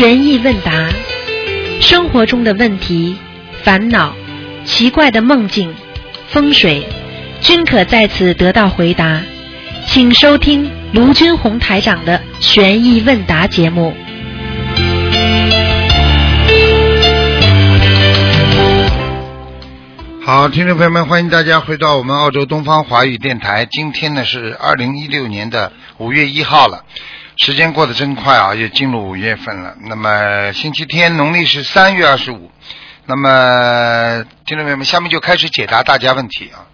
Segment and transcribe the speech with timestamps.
[0.00, 0.88] 悬疑问答，
[1.82, 3.18] 生活中的问题、
[3.62, 4.14] 烦恼、
[4.64, 5.74] 奇怪的梦境、
[6.28, 6.88] 风水，
[7.42, 9.20] 均可在此得到回答。
[9.86, 13.94] 请收听卢军红台长的悬疑问答节目。
[20.24, 23.66] 好，听众朋友们，欢迎大家回到我们澳洲东方华语电台。
[23.70, 26.86] 今天呢是二零一六年的五月一号了，
[27.42, 29.74] 时间过得真快啊，又进入五月份了。
[29.80, 32.50] 那么星期天，农历是三月二十五。
[33.06, 36.68] 那么听众朋友们，下面就开始解答大家问题啊。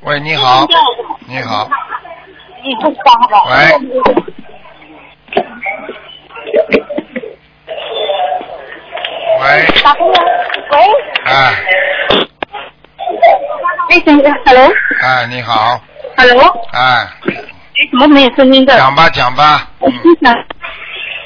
[0.00, 0.66] 喂，你好，
[1.26, 1.68] 你好，
[3.50, 3.54] 喂，
[9.42, 10.18] 喂，打通了，
[10.72, 10.78] 喂，
[11.26, 11.54] 哎
[13.90, 14.72] 哎，等一下，hello。
[15.02, 15.80] 哎，你好。
[16.16, 18.76] hello 哎，哎，哎，怎么没有声音的？
[18.76, 19.92] 讲吧讲吧，嗯，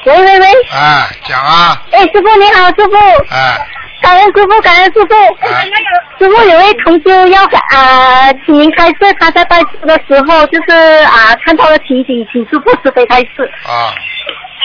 [0.07, 3.59] 喂喂喂，哎，讲啊，哎，师傅你好，师傅，哎，
[4.01, 5.15] 感恩师傅，感恩师傅。
[5.47, 5.67] 哎
[6.19, 13.51] 师傅有位同修要啊，请您开示，他在拜师的时候就是啊看到了情景，请师傅慈悲开示。
[13.67, 13.93] 啊，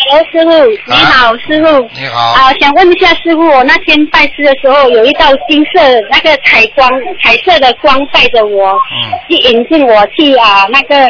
[0.10, 1.90] Hello，师傅，你好，师傅。
[1.94, 5.80] 你好，啊，想问一下师傅，我那天拜师的时候，有一道金色
[6.10, 6.90] 那个彩光
[7.24, 11.06] 彩色的光带着我，嗯去引进我去啊那个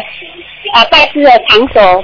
[0.73, 2.03] 啊拜师的场所，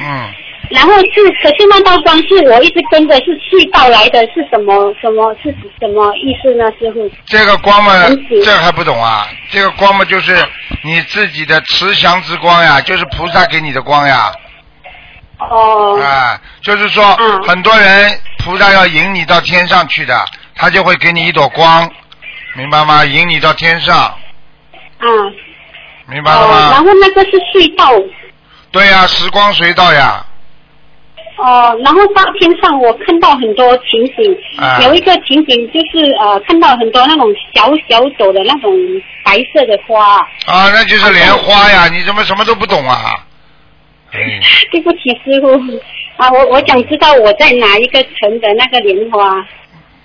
[0.00, 0.28] 嗯，
[0.70, 6.64] 然后是可是那道光是我一直跟着是隧道来的，是什么什么是什么意思呢？
[6.80, 7.08] 师傅？
[7.26, 7.92] 这个光嘛，
[8.28, 9.28] 这个还不懂啊？
[9.50, 10.34] 这个光嘛，就是
[10.82, 14.32] 你自己的慈祥之光呀，就是菩萨给你的光呀，
[15.50, 21.90] 哦，啊，就是说嗯很多人菩萨要引你到天上去的，他就会给你一朵光，
[22.54, 23.04] 明白吗？
[23.04, 24.14] 引你到天上，
[25.00, 25.08] 嗯，
[26.06, 26.84] 明白了哦，然？
[26.84, 27.90] 后那个是隧道。
[28.70, 30.24] 对呀，时光隧道呀，
[31.36, 38.72] 哦，然后到天上我看到很多情景，啊有一个情景就是呃看到很多那种小小朵的那种
[39.24, 40.16] 白色的花，
[40.46, 43.14] 啊，那就是莲花呀，你怎么什么都不懂啊？
[44.12, 44.40] 哎，
[44.70, 45.48] 对不起师傅。
[46.16, 49.44] 啊，我我想知道我在哪一个城的那个莲花。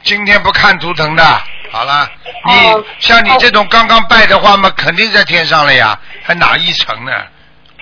[0.03, 1.23] 今天不看图腾的，
[1.69, 2.09] 好了，
[2.45, 2.83] 你、哦。
[2.99, 7.11] 像你这种刚刚拜的话嘛，肯定在天上了呀，还哪一层呢？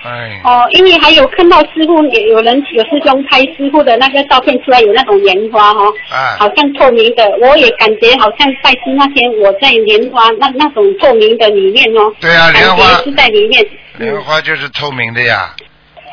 [0.02, 6.36] 哎，哦，因为还有看到师傅有有人有师兄拍师傅的那个照片出来，有那种莲花哦，哎。
[6.38, 13.64] 好像透明的，我也感觉好像拜师那天我在莲花那那种透明的里面哦，对啊，莲花是在里面。
[13.98, 15.54] 莲花就是透明的呀，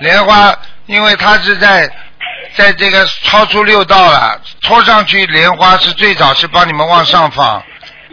[0.04, 0.54] 莲花
[0.86, 1.90] 因为它是在
[2.54, 7.64] 在这个超出六道了，拖上去莲花是最早是帮你们往上放，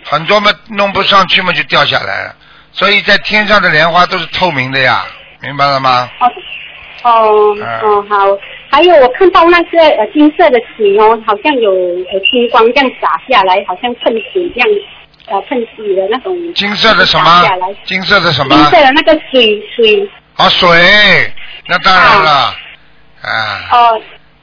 [0.04, 2.36] 很多嘛弄不上去嘛就掉下来了，
[2.72, 5.04] 所以在天上的莲花都是透明的呀，
[5.42, 6.08] 明白了吗？
[6.20, 6.30] 哦
[7.02, 8.16] 哦嗯哦好，
[8.70, 14.68] 还有我看到那个呃金色的水哦，好像有呃金光这样洒下来，好像喷水这样
[15.26, 16.36] 呃喷水的那种。
[16.54, 17.42] 金色的什么？
[17.84, 18.64] 金色的什么金？
[18.66, 20.08] 色的那个水水
[20.40, 21.32] 啊，水，
[21.66, 22.54] 那当然了，
[23.22, 24.02] 啊，哦。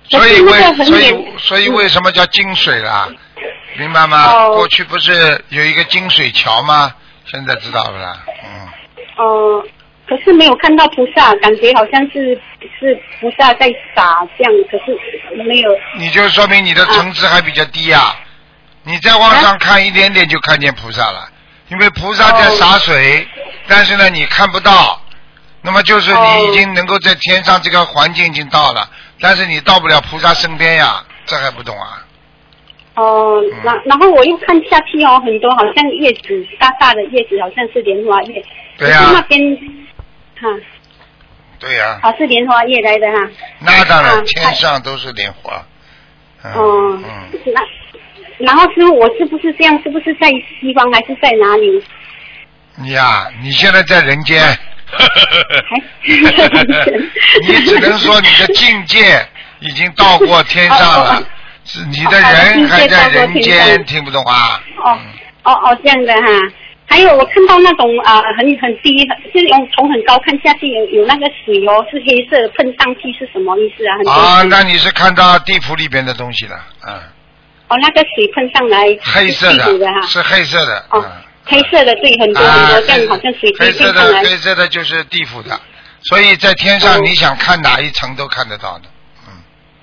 [0.10, 3.10] 所以为所以所以为什么叫金水啦？
[3.78, 4.32] 明白吗？
[4.32, 6.94] 哦过去不是有一个金水桥吗？
[7.26, 8.68] 现在知道了啦，嗯，
[9.18, 9.62] 哦、
[10.08, 12.40] 可是没有看到菩萨，感觉好像是
[12.80, 15.70] 是菩萨在洒这样，可是没有。
[15.98, 18.16] 你就说明你的层次还比较低呀、
[18.84, 21.28] 你再往上看一点点就看见菩萨了，
[21.68, 23.28] 因为菩萨在洒水，
[23.68, 25.02] 但是呢你看不到，
[25.68, 28.90] 那么就是你已经能够在天上这个环境已经到了，
[29.20, 32.06] 但是你到不了菩萨身边呀，这还不懂啊？
[32.96, 38.42] 哦，嗯然、然后我又看下去哦，很多好像叶子大大的叶子，好像是莲花叶。
[38.78, 39.42] 对呀那边，
[40.40, 40.48] 哈、
[41.60, 43.30] 对呀、啊，是莲花叶来的哈。
[43.60, 45.62] 那当然，啊天上都是莲花。
[46.44, 47.62] 嗯哦、嗯，那
[48.38, 49.78] 然后师傅，我是不是这样？
[49.84, 50.30] 是不是在
[50.62, 51.84] 西方还是在哪里？
[52.76, 54.58] 你呀、你现在在人间。
[54.92, 55.06] 还
[57.48, 59.26] 你只能说你的境界
[59.60, 61.24] 已经到过天上哦了哦，
[61.66, 64.62] 是你的人还在人间，上听不懂啊？
[64.84, 64.98] 哦
[65.44, 66.28] 哦哦，这样的哈。
[66.90, 68.96] 还有我看到那种啊、很很低，
[69.34, 73.94] 就是用从很高看下去有有那个水哦，是黑色的喷上去是什么意思啊？
[74.40, 76.58] 啊，那你是看到地府里边的东西了，
[76.88, 76.94] 嗯，
[77.68, 79.66] 哦，那个水喷上来黑色的。
[80.08, 81.12] 是黑色的，哦嗯，
[81.48, 84.02] 黑色的对，很多很啊多，这样好像水滴黑色的。
[84.20, 85.60] 黑色的就是地府的，
[86.02, 88.84] 所以在天上哦你想看哪一层都看得到的，
[89.28, 89.34] 嗯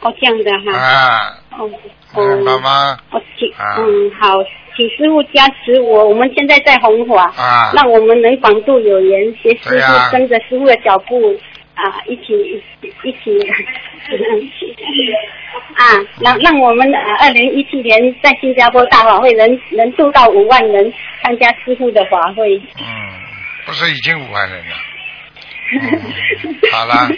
[0.01, 0.79] 哦，这样的哈。
[0.79, 1.71] 啊，哦
[2.15, 2.59] 哦。
[2.61, 2.99] 吗？
[3.11, 4.39] 哦，请啊嗯好，
[4.77, 6.09] 请师傅加持我。
[6.09, 11.37] 我们现在在红火，啊，让我们能广度有缘，学师傅跟着师傅的脚步，
[11.75, 12.33] 啊一起
[13.03, 13.39] 一起一
[14.55, 15.13] 起
[15.77, 15.83] 啊，
[16.21, 20.93] 让让我们呃二零一七年在新加坡大法会能能度到五万人
[21.23, 22.57] 参加师傅的法会。
[22.79, 22.85] 嗯，
[23.67, 24.75] 不是已经五万人了？
[25.75, 25.81] 嗯
[26.71, 27.09] 好了，啊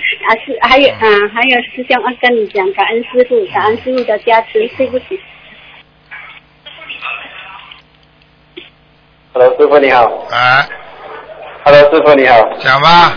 [0.46, 1.00] 是还有啊
[1.34, 5.20] 还有师兄要跟你讲，感恩师傅，感恩师傅的加持，对不起。
[9.32, 10.04] Hello，师傅你好。
[10.30, 10.66] 啊
[11.64, 12.40] ，Hello，师傅你好。
[12.60, 13.12] 讲吧，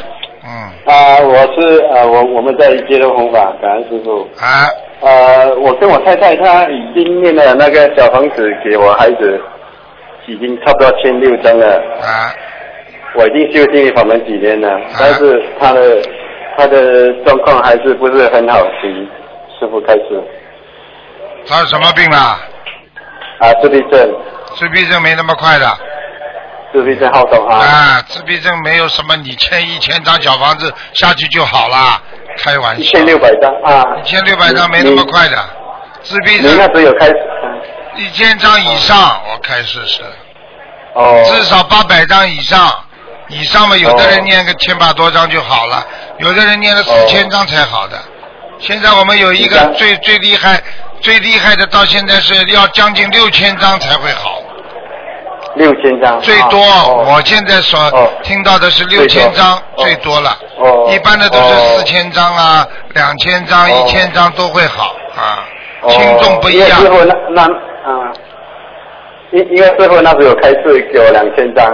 [0.50, 0.52] 嗯，
[0.92, 4.28] 啊、我是呃，我我们在接受红法，感恩师傅。
[4.44, 4.66] 啊，
[5.02, 9.40] 呃，我跟我太太她已经念了那个小房子给我孩子，
[10.26, 11.68] 已经差不多千六张了。
[12.02, 12.34] 啊，
[13.14, 16.02] 我已经修心灵法门几年了，但是他的
[16.58, 18.90] 他的状况还是不是很好，请
[19.60, 20.24] 师傅开始。
[21.48, 22.40] 他什么病啦？
[23.40, 24.16] 啊，自闭症，
[24.56, 25.66] 自闭症没那么快的。
[26.72, 27.58] 自闭症好动啊。
[27.58, 32.02] 啊，自闭症没有什么，你签一千张小房子下去就好了，
[32.38, 32.82] 开玩笑。
[32.82, 33.84] 一千六百张啊。
[34.02, 35.38] 一千六百张没那么快的，
[36.04, 37.16] 自闭你那症时有开始。
[37.98, 40.02] 一千张以上，我开始是
[40.94, 41.24] 哦。
[41.26, 42.72] 至少八百张以上，
[43.28, 45.86] 以上嘛，有的人哦念个千把多张就好了，
[46.20, 47.98] 有的人念了四千张才好的。
[48.60, 50.62] 现在我们有一个最最厉害、
[51.02, 54.42] 最厉害的，到现在是要将近六千张才会好。
[55.56, 56.20] 六千张。
[56.22, 58.10] 最多，我现在所哦。
[58.24, 60.38] 听到的是六千张，最最多多了。
[60.58, 60.90] 哦。
[60.92, 61.78] 一般的都是哦。
[61.78, 63.70] 四千张啊、两千张、哦。
[63.70, 65.44] 一千张都会好啊，
[65.82, 65.90] 哦。
[65.90, 66.80] 轻重不一样。
[66.80, 68.12] 师傅那那啊，
[69.32, 71.66] 因因为师傅那时候有开始给我两千张，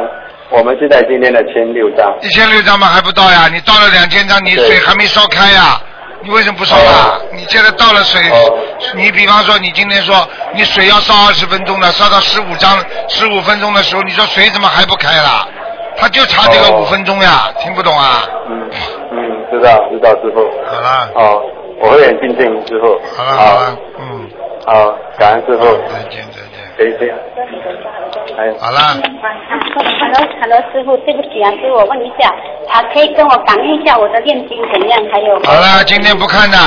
[0.49, 2.13] 我们现在已经念了千六张。
[2.21, 5.81] 一千六张嘛还不到呀，你到了两千张，你水还没烧开呀，
[6.25, 7.19] 你为什么不烧啦？
[7.31, 8.57] 你现在倒了水哦，
[8.95, 15.47] 你比方说你今天说你水要烧二十分钟的，烧到十五张十五分钟的时候，你说水怎么还不开了？
[15.97, 18.23] 他就差这个哦五分钟呀，听不懂啊？
[18.49, 18.69] 嗯
[19.11, 20.41] 嗯，知道知道师傅。
[20.67, 21.41] 好了，哦，
[21.79, 22.99] 我会很敬敬师傅。
[23.15, 24.27] 好了，好了，嗯，
[24.65, 25.63] 好，感恩师傅。
[25.93, 26.25] 再见。
[26.77, 27.17] 可以这样。
[28.37, 28.53] 哎。
[28.59, 28.97] 好了，啊
[29.75, 32.29] ，Hello，Hello，师傅，对不起啊，师傅，我问一下，
[32.69, 34.99] 啊，可以跟我感应一下我的念经怎样？
[35.11, 35.39] 还有。
[35.43, 36.57] 好了，今天不看了，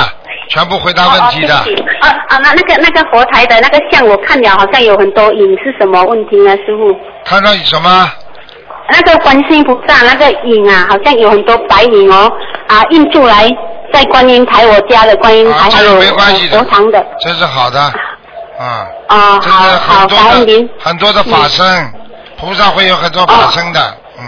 [0.49, 2.39] 全部回答问题的哦哦。
[2.41, 6.95] 那那个那个佛台的那个像我看了好像有很多影，是什么问题呢，师傅？
[7.25, 8.11] 看到什么？
[8.91, 12.31] 那个观世音菩萨那个影啊，好像有很多白影哦，
[12.67, 13.47] 啊，印出来
[13.93, 17.05] 在观音台我家的观音啊，台，还有这个没关系的佛堂的。
[17.19, 17.79] 这是好的，
[18.59, 18.87] 啊。
[19.07, 20.69] 啊，这是好好，很多的感恩您。
[20.79, 21.93] 很多的法身，
[22.37, 24.25] 菩萨会有很多法身的，嗯，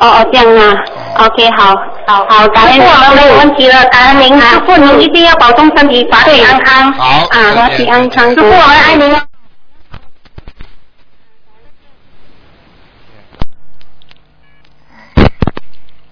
[0.00, 0.84] 哦哦，这样啊
[1.24, 1.74] ，OK，好，
[2.06, 9.14] 好好，感恩师傅，没有问题了，感恩您，师傅您一定要保重身体，法体安康，好啊，法体安康，师傅我爱您。
[9.14, 9.20] 哦。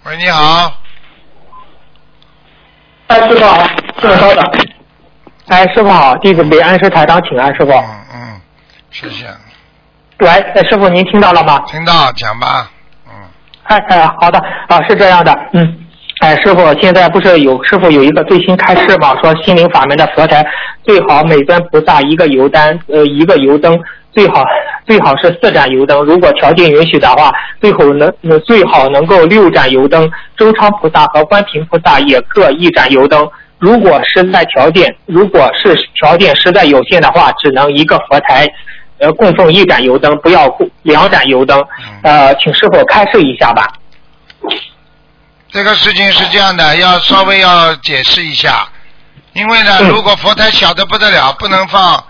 [0.04, 0.72] 喂，你好，
[3.08, 3.58] 哎，师傅好，
[4.00, 4.77] 师傅稍等。
[5.48, 7.72] 哎，师傅好，弟子给安师台长请安，师傅。
[7.72, 7.84] 嗯
[8.14, 8.40] 嗯，
[8.90, 9.26] 谢谢，
[10.18, 11.58] 喂，哎，师傅您听到了吗？
[11.66, 12.70] 听到讲吧，
[13.06, 13.12] 嗯，
[13.64, 15.78] 哎哎，好的啊，是这样的，嗯，
[16.20, 20.44] 哎，师傅现在不是有师傅有一个最新开示嘛，说心灵法门的佛台
[20.82, 23.78] 最好每尊菩萨一个油灯，呃，一个油灯，
[24.12, 24.44] 最好
[24.86, 33.26] 最好是四盏油灯，如果条件允许的话，最好能呃最好能够六盏油灯，周昌菩萨和观平菩萨也各一盏油灯。
[33.58, 38.46] 如果实在条件，如果是条件实在有限的话，只能一个佛台，
[38.98, 41.60] 呃，供奉一盏油灯，不要供两盏油灯。
[42.02, 43.72] 呃，请师傅开示一下吧。
[45.50, 48.68] 这个事情是这样的，要稍微要解释一下，
[49.32, 52.04] 因为呢，嗯如果佛台小的不得了，不能放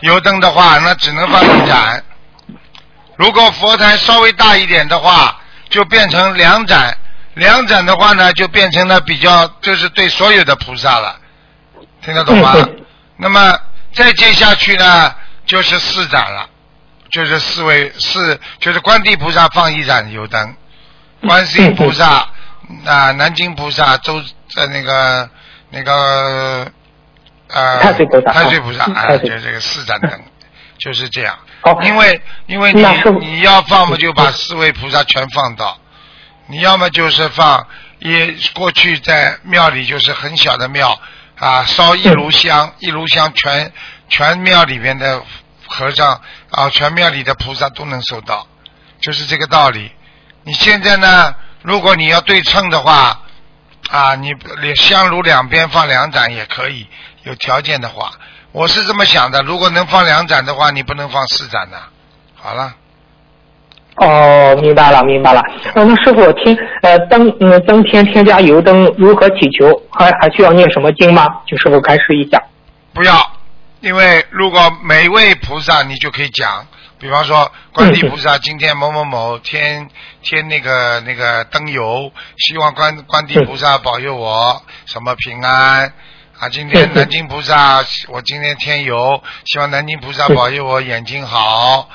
[0.00, 2.02] 油灯的话，那只能放一盏；
[3.16, 5.38] 如果佛台稍微大一点的话，
[5.68, 6.96] 就变成两盏。
[7.38, 11.16] 两盏的话呢，就变成了比较，就是对所有的菩萨了，
[12.02, 12.52] 听得懂吗？
[12.56, 12.84] 嗯
[13.20, 13.58] 那么
[13.92, 15.12] 再接下去呢，
[15.44, 16.48] 就是四盏了，
[17.10, 20.54] 就是四位四，就是观地菩萨放一盏油灯，
[21.22, 22.28] 观世音菩萨
[22.86, 24.22] 啊、南京菩萨周
[24.54, 25.28] 在那个
[25.70, 26.70] 那个
[27.48, 30.10] 呃太岁菩萨太岁菩萨啊，就是这个四盏灯，
[30.78, 31.36] 就是这样。
[31.82, 32.84] 因为因为你
[33.20, 35.76] 你要放嘛，就把四位菩萨全放到。
[36.48, 37.66] 你要么就是放
[37.98, 40.98] 一过去在庙里就是很小的庙
[41.38, 43.72] 啊，烧一炉香，一炉香全
[44.08, 45.22] 全庙里面的
[45.66, 48.46] 和尚啊，全庙里的菩萨都能收到，
[49.00, 49.92] 就是这个道理。
[50.42, 53.20] 你现在呢，如果你要对称的话
[53.90, 56.88] 啊，你两香炉两边放两盏也可以，
[57.24, 58.12] 有条件的话，
[58.52, 59.42] 我是这么想的。
[59.42, 61.82] 如果能放两盏的话，你不能放四盏呐。
[62.34, 62.74] 好了，
[64.00, 65.42] 哦，明白了，明白了。
[65.74, 69.82] 呃，那师傅添呃灯嗯灯天添加油灯如何祈求？
[69.90, 71.26] 还还需要念什么经吗？
[71.48, 72.40] 请师傅开示一下。
[72.94, 73.14] 不要，
[73.80, 76.66] 因为如果每位菩萨你就可以讲，
[77.00, 79.88] 比方说观地菩萨今天某某某添
[80.22, 85.92] 添那个那个灯油，希望观观地菩萨保佑我什么平安。
[86.38, 91.88] 啊，今天南京菩萨，我今天添油，希望南京菩萨保佑我眼睛好。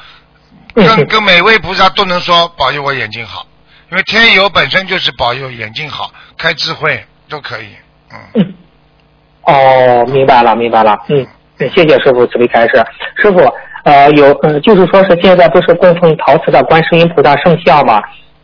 [0.73, 3.45] 跟 跟每位菩萨都能说保佑我眼睛好，
[3.91, 7.67] 因为天有本身就是保佑眼睛好，开智慧都可以。
[8.35, 8.53] 嗯。
[9.43, 10.97] 哦，明白了，明白了。
[11.09, 11.27] 嗯，
[11.57, 12.83] 谢谢师傅慈悲开示。
[13.21, 13.39] 师傅，
[13.83, 18.01] 呃，有嗯，就是说是现在不是供奉陶瓷的观世音菩萨圣像吗？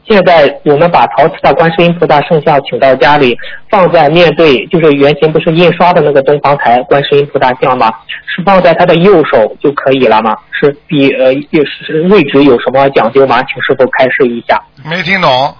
[0.09, 3.37] 现在我们把陶瓷的观世音菩萨圣像请到家里，
[3.69, 7.93] 放在面对就是原型不是印刷的那个东方台观世音菩萨像吗？
[8.25, 10.35] 是放在他的右手就可以了吗？
[10.51, 11.31] 是比呃
[11.85, 13.37] 是位置有什么讲究吗？
[13.43, 14.59] 请师傅开示一下。
[14.83, 15.55] 没听懂。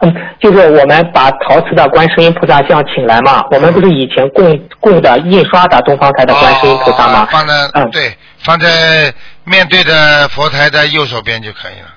[0.00, 7.28] 嗯，就是我们把陶瓷的观世音菩萨像请来嘛，我们不是以前供供的印刷的东方台的观世音菩萨吗？
[7.30, 9.12] 放在嗯对，放在
[9.44, 11.88] 面对的佛台的右手边就可以了。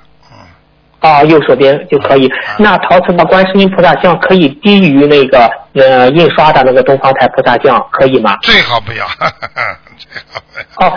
[1.02, 2.32] 啊，右手边就可以。
[2.58, 8.38] 那陶瓷的观世音菩萨像可以低于那个呃印刷的那个东方台菩萨像，可以吗？
[8.44, 9.06] 最好不要，
[9.98, 10.88] 最好不要。
[10.88, 10.94] 哦，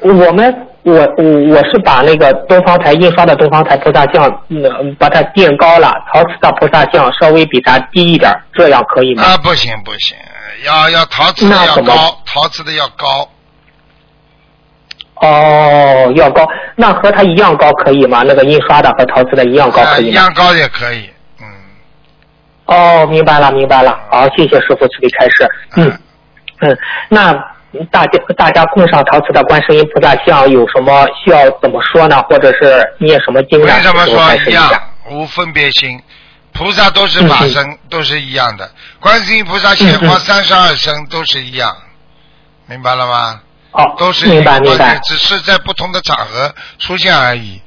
[0.00, 9.22] 我们我我是把那个东方台印刷的东方台菩萨像，嗯，把它垫高了，陶瓷的菩萨像稍微比它低一点，这样可以吗？
[9.24, 10.16] 啊，不行不行，
[10.66, 13.26] 要要陶瓷的要高，陶瓷的要高。
[15.20, 16.46] 哦，要高，
[16.76, 18.22] 那和它一样高可以吗？
[18.24, 20.10] 那个印刷的和陶瓷的一样高可以吗？
[20.10, 21.10] 一样高也可以，
[21.40, 21.46] 嗯。
[22.66, 23.98] 哦，明白了，明白了。
[24.10, 25.48] 好，谢谢师傅慈悲开示。
[25.76, 25.98] 嗯
[26.60, 27.32] 嗯，那
[27.90, 32.22] 大家大家供上陶瓷的观世音菩萨像有什么需要怎么说呢？
[32.28, 33.66] 或者是念什么经呢？
[33.66, 34.70] 为什么说一样？
[35.10, 36.00] 无分别心，
[36.52, 38.70] 菩萨都是法身，都是一样的。
[39.00, 41.74] 观世音菩萨显化三十二身都是一样，
[42.66, 43.40] 明白了吗？
[43.98, 47.60] 都是明白明白，只是在不同的场合出现而已。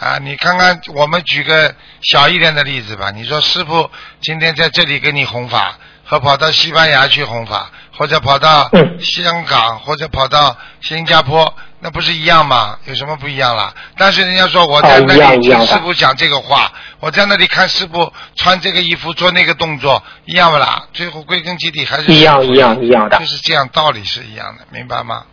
[0.00, 3.12] 啊，你看看，我们举个小一点的例子吧。
[3.12, 3.88] 你说师傅
[4.20, 8.68] 今天在这里给你弘法，和跑到西班牙去弘法，或者跑到
[9.00, 12.76] 香港，或者跑到新加坡，那不是一样吗？
[12.86, 13.72] 有什么不一样啦？
[13.96, 20.84] 但是人家说我在那里听师傅讲这个话，我在那里看师傅穿这个衣服做那个动作，一样不啦？
[20.92, 25.26] 最后归根结底还是一样一样一样的，就是这样，道理是一样的，明白吗？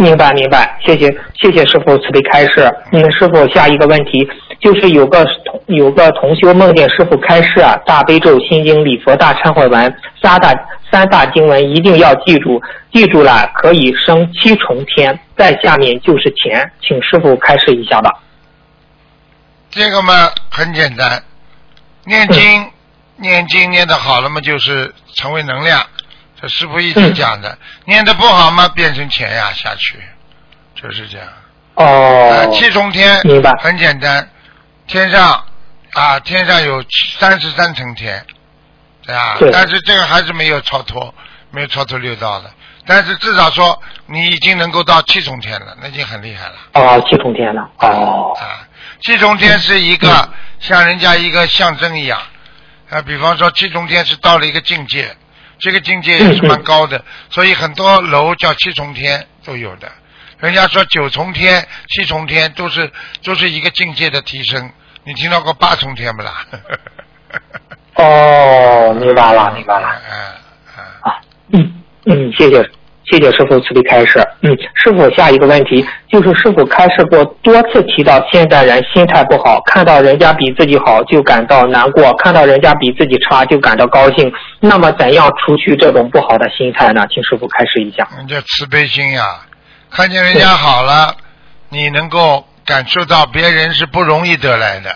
[0.00, 2.68] 明白明白，谢谢谢谢师傅慈悲开示。
[2.92, 4.28] 嗯，师傅下一个问题
[4.60, 10.52] 就是有个同有个同修梦见师傅开示啊，大悲咒、心经、礼佛大忏悔文三大
[10.90, 12.60] 三大经文一定要记住，
[12.92, 18.10] 记住了可以升七重天，在下面就是钱，请师傅开示一下吧。
[19.70, 20.12] 这个嘛
[20.50, 21.22] 很简单，
[22.04, 22.70] 念经
[23.16, 25.80] 念经念的好了嘛，就是成为能量。
[26.40, 29.98] 这师傅一直讲的，念的不好嘛，变成钱呀下去，
[30.74, 31.28] 就是这样。
[31.74, 32.50] 哦。
[32.52, 33.52] 七重天，明白。
[33.60, 34.26] 很简单，
[34.86, 35.44] 天上
[35.92, 36.82] 啊，天上有
[37.18, 38.24] 三十三层天，
[39.04, 39.36] 对啊。
[39.52, 41.14] 但是这个还是没有超脱，
[41.50, 42.50] 没有超脱六道的。
[42.86, 46.54] 但是至少说你已经能够到七重天了，那已经很厉害了。
[46.72, 47.70] 哦，七重天了。
[47.80, 48.32] 哦。
[48.40, 48.64] 啊，
[49.02, 50.26] 七重天是一个
[50.58, 52.18] 像人家一个象征一样
[52.88, 55.14] 啊，比方说七重天是到了一个境界。
[55.60, 59.90] 这个境界也是蛮高的，所以很多楼叫七重天都有的。
[60.38, 62.90] 人家说九重天、七重天都是
[63.22, 64.72] 都是一个境界的提升。
[65.04, 66.46] 你听到过八重天不啦？
[67.94, 69.88] 哦，明白了，明白了。
[70.08, 70.16] 嗯
[70.76, 71.20] 嗯啊，
[71.52, 72.70] 嗯嗯，谢谢。
[73.10, 74.24] 谢谢师傅慈悲开示。
[74.42, 84.32] 嗯，师傅下一个问题就是师傅开示过多次提到现代人心态不好，看到人家比自己好就感到难过，看到人家比自己差就感到高兴。
[84.60, 87.04] 那么怎样除去这种不好的心态呢？
[87.12, 88.08] 请师傅开示一下。
[88.16, 89.40] 人家慈悲心呀，
[89.90, 91.16] 看见人家好了，
[91.68, 94.94] 你能够感受到别人是不容易得来的。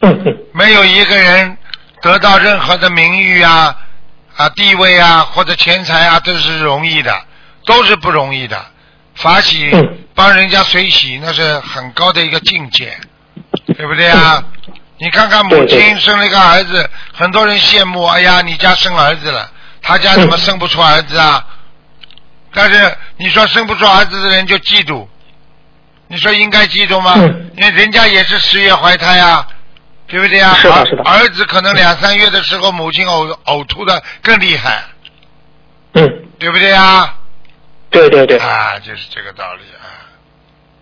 [0.00, 0.36] 嗯嗯。
[0.52, 1.56] 没有一个人
[2.02, 3.76] 得到任何的名誉啊。
[4.36, 7.24] 啊，地位啊，或者钱财啊，都是容易的，
[7.64, 8.66] 都是不容易的。
[9.14, 9.70] 法喜
[10.14, 12.96] 帮人家随喜，那是很高的一个境界，
[13.76, 14.44] 对不对啊？
[14.98, 19.50] 你看看母亲生了一个儿子，很多人羡慕，哎呀，你家生儿子了，
[19.80, 21.44] 他家怎么生不出儿子啊？
[22.52, 25.06] 但是你说生不出儿子的人就嫉妒，
[26.08, 27.14] 你说应该嫉妒吗？
[27.56, 29.46] 因为人家也是十月怀胎啊。
[30.06, 30.54] 对不对啊？
[30.54, 31.02] 是的，是的。
[31.02, 34.84] 儿子可能两三月的时候，母亲呕呕吐的更厉害。
[35.92, 36.22] 嗯。
[36.38, 37.14] 对不对啊？
[37.90, 38.36] 对对对。
[38.38, 39.84] 啊，就是这个道理啊。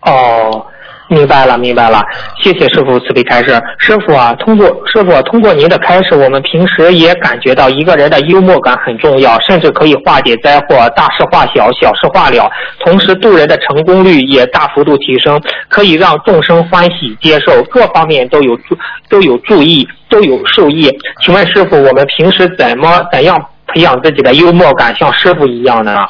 [0.01, 0.67] 哦，
[1.07, 2.03] 明白了，明白了，
[2.41, 3.61] 谢谢师傅慈悲开示。
[3.77, 12.49] 师傅啊，通过师傅通过您的开示，我们平时也感觉到一个人的幽默感很重要，甚至可以化解灾祸，大事化小，小事化了。
[12.83, 18.75] 同时渡人的成功率也大幅度提升，可以让众生欢喜接受，各方面都有注
[19.07, 20.91] 都有注意，都有受益。
[21.21, 26.03] 请问师傅，我们平时怎么怎样培养自己的幽默感，像师傅一样呢？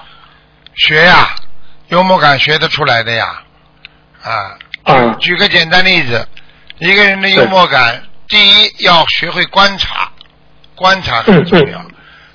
[0.75, 1.27] 学呀，
[1.89, 3.25] 幽默感学得出来的呀，
[4.23, 4.55] 啊。
[4.85, 6.27] 嗯举个简单例子，
[6.79, 10.11] 一个人的幽默感，第一要学会观察，
[10.75, 11.85] 观察很重要，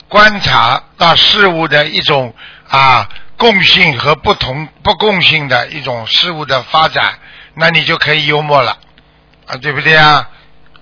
[0.08, 2.34] 观察到事物的一种
[2.68, 7.14] 啊共性和不同不共性的一种事物的发展，
[7.54, 8.76] 那你就可以幽默了，
[9.46, 10.28] 啊，对不对啊？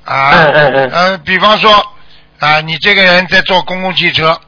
[0.05, 0.91] 啊，嗯嗯嗯。
[0.91, 1.93] 呃，比方说
[2.39, 4.41] 啊，你这个人在坐公共汽车，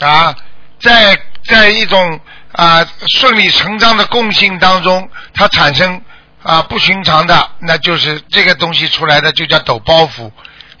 [0.00, 0.34] 啊，
[0.78, 2.20] 在在一种
[2.52, 6.00] 啊顺理成章的共性当中，它产生
[6.44, 10.30] 啊不寻常的，那就是这个东西出来的就叫抖包袱。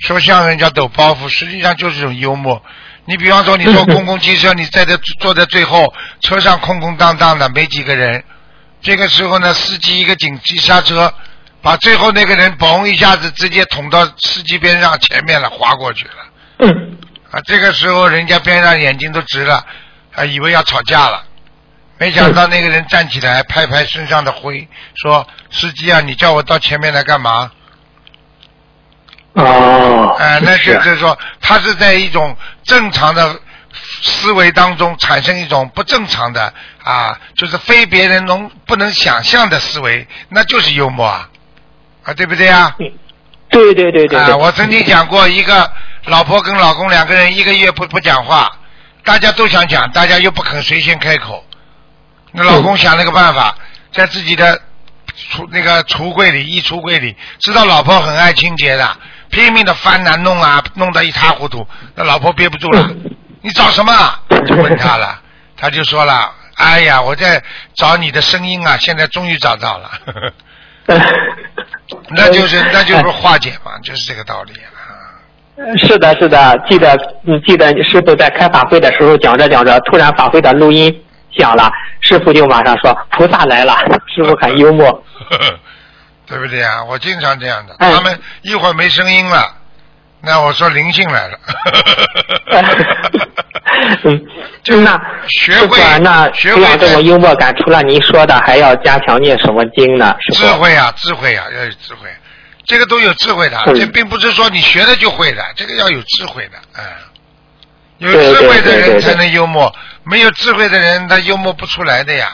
[0.00, 2.62] 说相声叫抖包袱，实际上就是一种幽默。
[3.06, 8.22] 你比方说，你坐公共汽车，你在这坐在最后，车上空空荡荡的，没几个人。
[8.82, 11.12] 这个时候呢，司机一个紧急刹车，
[11.62, 16.12] 把最后那个人嘣一下子直接捅到司机边上前面了，滑过去了。
[16.58, 16.98] 嗯
[17.30, 19.64] 啊，这个时候人家边上眼睛都直了，
[20.14, 21.24] 啊，以为要吵架了。
[21.98, 27.50] 没想到那个人站起来，拍拍身上的灰，说：“司机啊，你叫我到前面来干嘛？”
[29.34, 33.36] 哦，啊，那就是说，他是在一种正常的
[34.02, 41.28] 思维当中产生一种不正常的啊，就是非别人能不能想象的思维，那就是幽默啊，
[42.04, 42.74] 啊，对不对啊？
[43.50, 45.70] 对对对对对，啊，我曾经讲过，一个
[46.06, 48.50] 老婆跟老公两个人一个月不不讲话，
[49.04, 51.43] 大家都想讲，大家又不肯谁先开口。
[52.36, 53.54] 那老公想了个办法，
[53.92, 54.60] 在自己的
[55.16, 58.96] 橱那个橱柜里、衣橱柜里，知道老婆很爱清洁的，
[59.30, 61.64] 拼命的翻难弄啊，弄得一塌糊涂。
[61.94, 62.90] 那老婆憋不住了，
[63.40, 64.20] 你找什么啊？
[64.46, 65.20] 就问他了，
[65.56, 67.40] 他就说了：“哎呀，我在
[67.76, 69.90] 找你的声音啊，现在终于找到了。
[72.10, 74.74] ”那就是那就是化解嘛，就是这个道理啊。
[75.86, 81.03] 是的，是的，记得你记得师傅在开法会的时候讲着讲着，突然法会的录音
[81.38, 81.70] 响了，
[82.00, 83.76] 师傅就马上说菩萨来了，
[84.14, 85.04] 师傅很幽默。
[86.26, 86.82] 对不对啊？
[86.84, 87.92] 我经常这样的，哎。
[87.92, 89.54] 他们一会儿没声音了，
[90.22, 91.38] 那我说灵性来了。
[94.04, 94.24] 嗯，
[94.62, 100.16] 就那学会啊那学会这种幽默感，除了您说的，还要加强念什么经呢？
[100.32, 102.08] 智慧啊，智慧啊，要有智慧，
[102.64, 103.74] 这个都有智慧的，嗯。
[103.74, 106.84] 这并不是说你学了就会的，这个要有智慧的，嗯，
[107.98, 109.70] 有智慧的人才能幽默，
[110.04, 112.32] 没有智慧的人他幽默不出来的呀，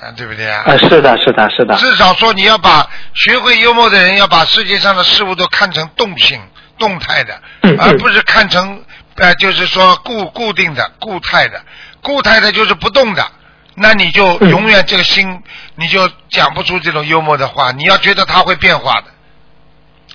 [0.00, 0.62] 啊，对不对啊？
[0.66, 1.76] 啊，是的，是的，是的。
[1.76, 6.40] 至少说你要把学会幽默的人要把世界上的事物都看成动性、
[6.78, 7.40] 动态的，
[7.78, 8.82] 而不是看成
[9.16, 11.62] 呃就是说固固定的、固态的。
[12.00, 13.26] 固态的就是不动的，
[13.74, 15.42] 那你就嗯永远这个心
[15.74, 17.72] 你就讲不出这种幽默的话。
[17.72, 19.06] 你要觉得它会变化的，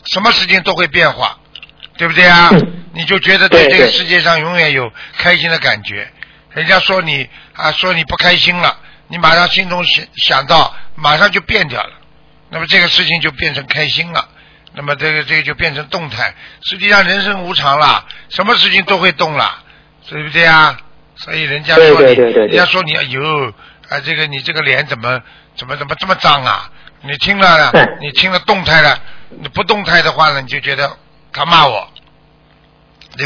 [0.05, 1.37] 什么事情都会变化，
[1.97, 2.49] 对不对啊？
[2.51, 6.11] 嗯你就觉得对这个世界上永远有开心的感觉。
[6.51, 11.91] 人家说你啊，说你不开心了，你马上心中想想到，马上就变掉了。
[12.49, 14.27] 那么这个事情就变成开心了，
[14.73, 16.33] 那么这个这个就变成动态。
[16.63, 19.61] 实际上人生无常啦，什么事情都会动啦，
[20.07, 20.77] 对不对啊？
[21.15, 23.53] 所以人家说你，对对对对对人家说你，哎呦，
[23.89, 25.21] 啊，这个你这个脸怎么
[25.55, 26.71] 怎么怎么这么脏啊？
[27.01, 30.97] 你听了呢，你听了动态了，你不动态的话呢，你就觉得
[31.31, 31.88] 他骂我，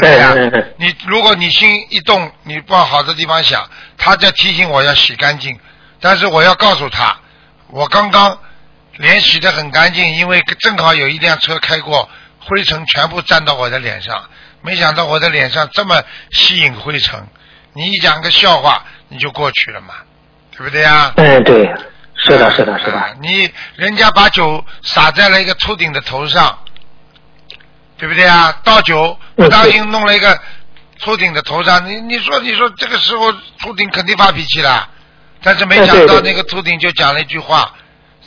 [0.00, 0.32] 不对啊？
[0.32, 5.58] 对对对你如果你心一动，你往好的地方想，他在提醒我要洗干净，
[6.00, 7.16] 但是我要告诉他，
[7.68, 8.38] 我刚刚
[8.96, 12.08] 脸洗得很干净，因为正好有一辆车开过，
[12.40, 14.24] 灰尘全部沾到我的脸上，
[14.62, 16.02] 没想到我的脸上这么
[16.32, 17.26] 吸引灰尘。
[17.72, 19.94] 你一讲个笑话，你就过去了嘛，
[20.56, 21.12] 对不对呀？
[21.16, 21.68] 嗯，对，
[22.16, 23.16] 是的，是的，是啊的。
[23.20, 26.58] 你人家把酒洒在了一个秃顶的头上，
[28.04, 28.54] 对不对啊？
[28.62, 30.38] 倒酒不当心弄了一个
[31.00, 34.90] 秃顶的头上，你你说你说这个时候秃顶肯定发脾气了，
[35.42, 37.72] 但是没想到那个秃顶就讲了一句话，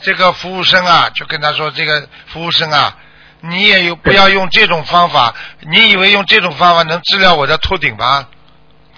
[0.02, 2.96] 这个服务生啊就跟他说这个服务生啊。
[3.40, 8.26] 你也有不要用这种方法，你以为用这种方法能治疗我的秃顶吗？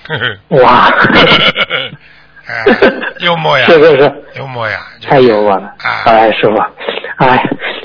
[0.48, 0.90] 哇，
[2.66, 5.66] 哎，幽默呀，是是是，幽默呀，太幽默了。
[5.78, 6.56] 啊哎，师傅，
[7.24, 7.42] 哎，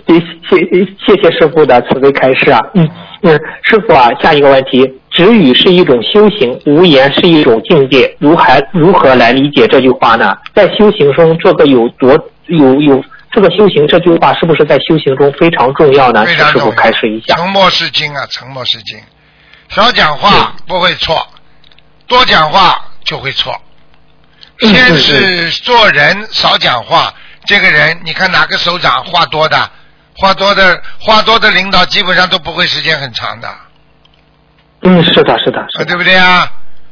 [0.07, 2.59] 谢谢谢谢师傅的慈悲开示啊。
[2.73, 2.89] 嗯
[3.21, 10.35] 嗯，师傅啊，下一个问题，止语是一种修行，无言是一种境界，如何如何来理解这句话呢？
[10.53, 12.11] 在修行中这个有多
[12.47, 16.23] 有有这个修行这句话是不是在修行中非常重要呢？
[16.25, 16.71] 非常师傅。
[16.71, 17.35] 开示一下。
[17.35, 18.99] 沉默是金啊，沉默是金。
[19.69, 21.25] 少讲话不会错，
[22.07, 23.53] 多讲话就会错。
[24.61, 27.13] 嗯先嗯是做人少讲话，
[27.45, 29.69] 这个人你看哪个首长话多的，
[30.15, 33.59] 话多的话多的领导基本上都不会时间很长的，啊，
[34.81, 35.85] 嗯，是的，是的，是的。
[35.85, 36.49] 对不对啊？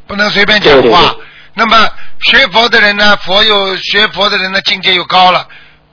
[0.08, 0.82] 不能随便讲话。
[0.82, 1.24] 对对对
[1.56, 1.88] 那么
[2.26, 5.48] 学佛的人呢，佛又学佛的人呢，境界又高了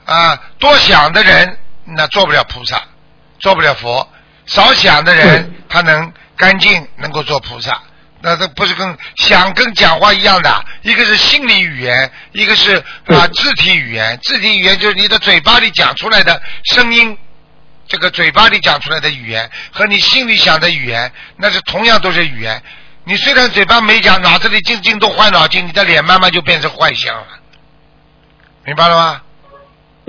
[0.06, 0.36] 啊。
[0.58, 2.82] 多想的人那做不了菩萨，
[3.38, 4.08] 做不了佛；
[4.46, 7.78] 少想的人，嗯他能干净，能够做菩萨。
[8.22, 14.18] 那这不是跟想跟讲话一样的，一个是心理语言，一个是啊嗯肢体语言。
[14.22, 17.16] 肢体语言就是你的嘴巴里讲出来的声音，
[17.88, 22.62] 这个嘴巴里讲出来的语言和你心里想的语言，那是同样都是语言。
[23.04, 27.26] 你虽然嘴巴没讲，脑子里进进都坏脑筋，你的脸慢慢就变成坏相了，
[28.64, 29.22] 明白了吗？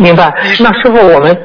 [0.01, 0.33] 明白。
[0.59, 1.37] 那师傅，我们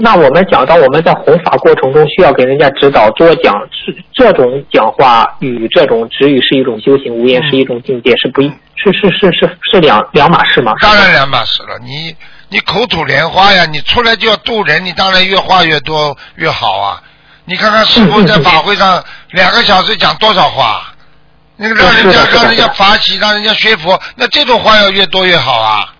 [0.00, 10.72] 那我们讲到我们在弘法过程中需要给人家指导，多讲这这种讲话与这种止语是一种修行，无言是一种境界，是不一是是是是是两两码事吗？
[10.80, 11.78] 当然两码事了。
[11.82, 12.14] 你
[12.50, 17.02] 你口吐莲花呀，你出来就要渡人，你当然越话越多越好啊。
[17.46, 20.92] 你看看师傅在法会上两个小时讲多少话，
[21.56, 25.94] 那个让人家让人家法喜，让人家学佛，那这种话要越多越好啊。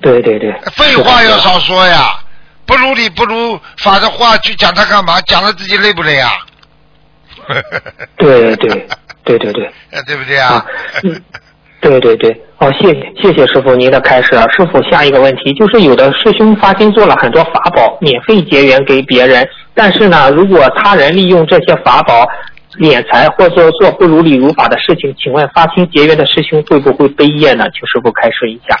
[0.00, 0.52] 对对对。
[0.76, 2.18] 废话要少说呀，
[2.66, 5.20] 不如理不如法的话去讲它干嘛？
[5.22, 6.30] 讲了自己累不累啊？
[8.16, 8.86] 对对
[9.24, 9.72] 对对对。
[9.90, 10.66] 呃 对不对啊啊？
[11.02, 11.22] 嗯
[11.80, 14.46] 对对对，哦，谢谢谢谢师傅您的开示啊。
[14.56, 22.26] 师傅，下一个问题就是有的师兄发心做了很多法宝，免费结缘给别人，但是呢，如果他人利用这些法宝
[22.78, 27.66] 敛财或者做不如理如法的事情，请问发心结缘的师兄会不会悲业呢？
[27.74, 28.74] 请师傅开示一下。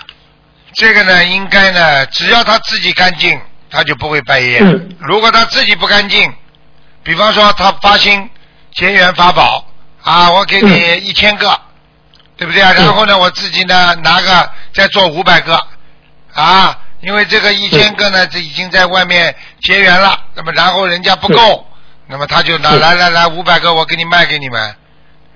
[0.74, 4.58] 这个呢，应该呢，只要他自己干净，他就不会败业。
[4.60, 4.96] 嗯。
[4.98, 6.32] 如果他自己不干净，
[7.02, 8.28] 比方说他发心
[8.72, 9.66] 结缘法宝
[10.02, 11.58] 啊，我给你一千个，
[12.36, 12.72] 对不对啊？
[12.72, 15.60] 然后呢，我自己呢拿个再做五百个
[16.32, 21.66] 啊，因为这个一千个呢，这已经在外面结缘了，那么然后人家不够，
[22.06, 24.74] 那么他就拿嗯来来来五百个，我给你卖给你们，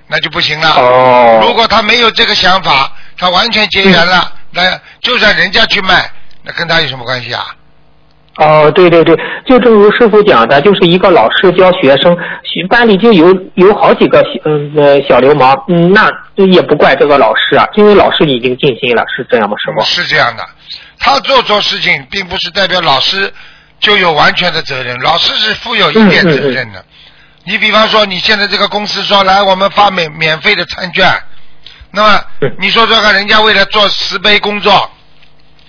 [0.08, 0.70] 那就不行了。
[0.74, 1.40] 哦。
[1.42, 4.62] 如果他没有这个想法，他完全结缘了，那
[5.00, 6.10] 就算人家去卖，
[6.42, 7.44] 那跟他有什么关系啊？
[8.36, 12.16] 哦，对对对，就正如师傅讲的，就是一个老师教学生，
[12.68, 16.08] 班里就有有好几个嗯呃小流氓，嗯，那
[16.46, 19.84] 也不怪这个老师啊，因为老师已经尽心了，是这样吗，师傅？
[19.84, 20.46] 是这样的，
[21.00, 23.32] 他做错事情，并不是代表老师
[23.80, 26.84] 就有完全的责任，老师是负有一点责任的。
[27.44, 31.04] 你比方说，你现在这个公司说来，我们发免免费的餐券，
[31.90, 34.90] 那么嗯你说说看，人家为了做慈悲工作，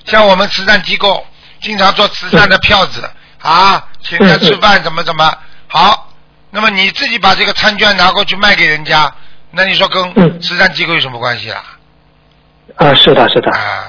[0.05, 1.25] 像我们慈善机构
[1.62, 3.10] 经常做慈善的票子
[3.41, 5.34] 啊，请人家吃饭怎么怎么
[5.67, 6.13] 好，
[6.51, 9.13] 那么你自己把这个餐券拿过去卖给人家，
[9.51, 10.41] 那你说跟嗯。
[10.41, 11.63] 慈善机构有什么关系啊？
[12.75, 13.88] 啊，是的，是的，啊，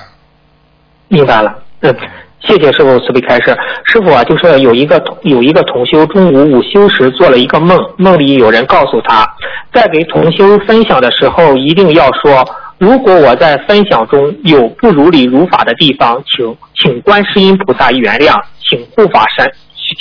[1.09, 1.63] 明白了。
[1.81, 1.97] 嗯，
[2.41, 3.57] 谢谢师傅慈悲开示。
[3.85, 9.27] 师傅啊，就是有一个有一个同修中午午休时做了一个梦，梦里有人告诉他，
[9.73, 12.45] 在给同修分享的时候一定要说，
[12.79, 18.35] 如果我在分享中有不如理如法的地方，请请观世音菩萨原谅，
[18.69, 19.51] 请护法神。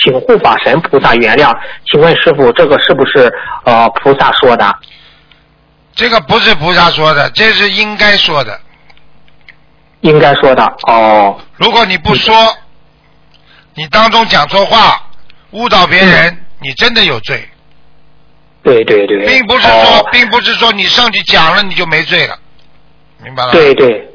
[0.03, 1.51] 请护法神菩萨原谅，
[1.91, 3.27] 请问师傅，这个是不是
[3.63, 4.71] 呃菩萨说的？
[5.95, 8.55] 这个不是菩萨说的，这是应该说的。
[10.01, 11.37] 应该说的哦。
[11.55, 12.33] 如果你不说，
[13.75, 15.01] 你当中讲错话，
[15.51, 17.47] 误导别人，你真的有罪，
[18.63, 22.37] 对对对，并不是说，哦并不是说你上去讲了你就没罪了，
[23.23, 23.51] 明白了？
[23.51, 24.05] 对对。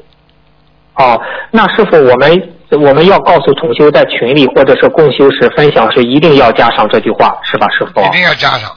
[0.95, 1.19] 哦，
[1.51, 8.01] 那师傅，我们我们要告诉同修，在群里或者是共修时分享时，一定要加上这句话，是吧，师傅？
[8.01, 8.71] 一定要加上。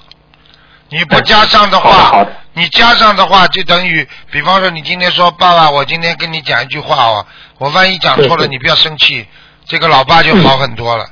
[0.91, 7.27] 你不加上的话，你加上的话就等于，比方说你今天说爸爸，我今天跟你讲一句话哦，
[7.59, 9.27] 我万一讲错了，你不要生气，
[9.67, 11.07] 这个老爸就好很多了。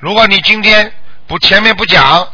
[0.00, 0.92] 如果你今天
[1.26, 2.28] 不前面不讲，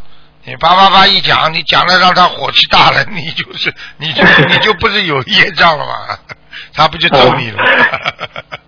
[0.44, 6.18] 你叭叭叭一讲，你讲了让他火气大了， 你就是你就你就不是有业障了吗？
[6.74, 7.70] 他不就揍你了吗？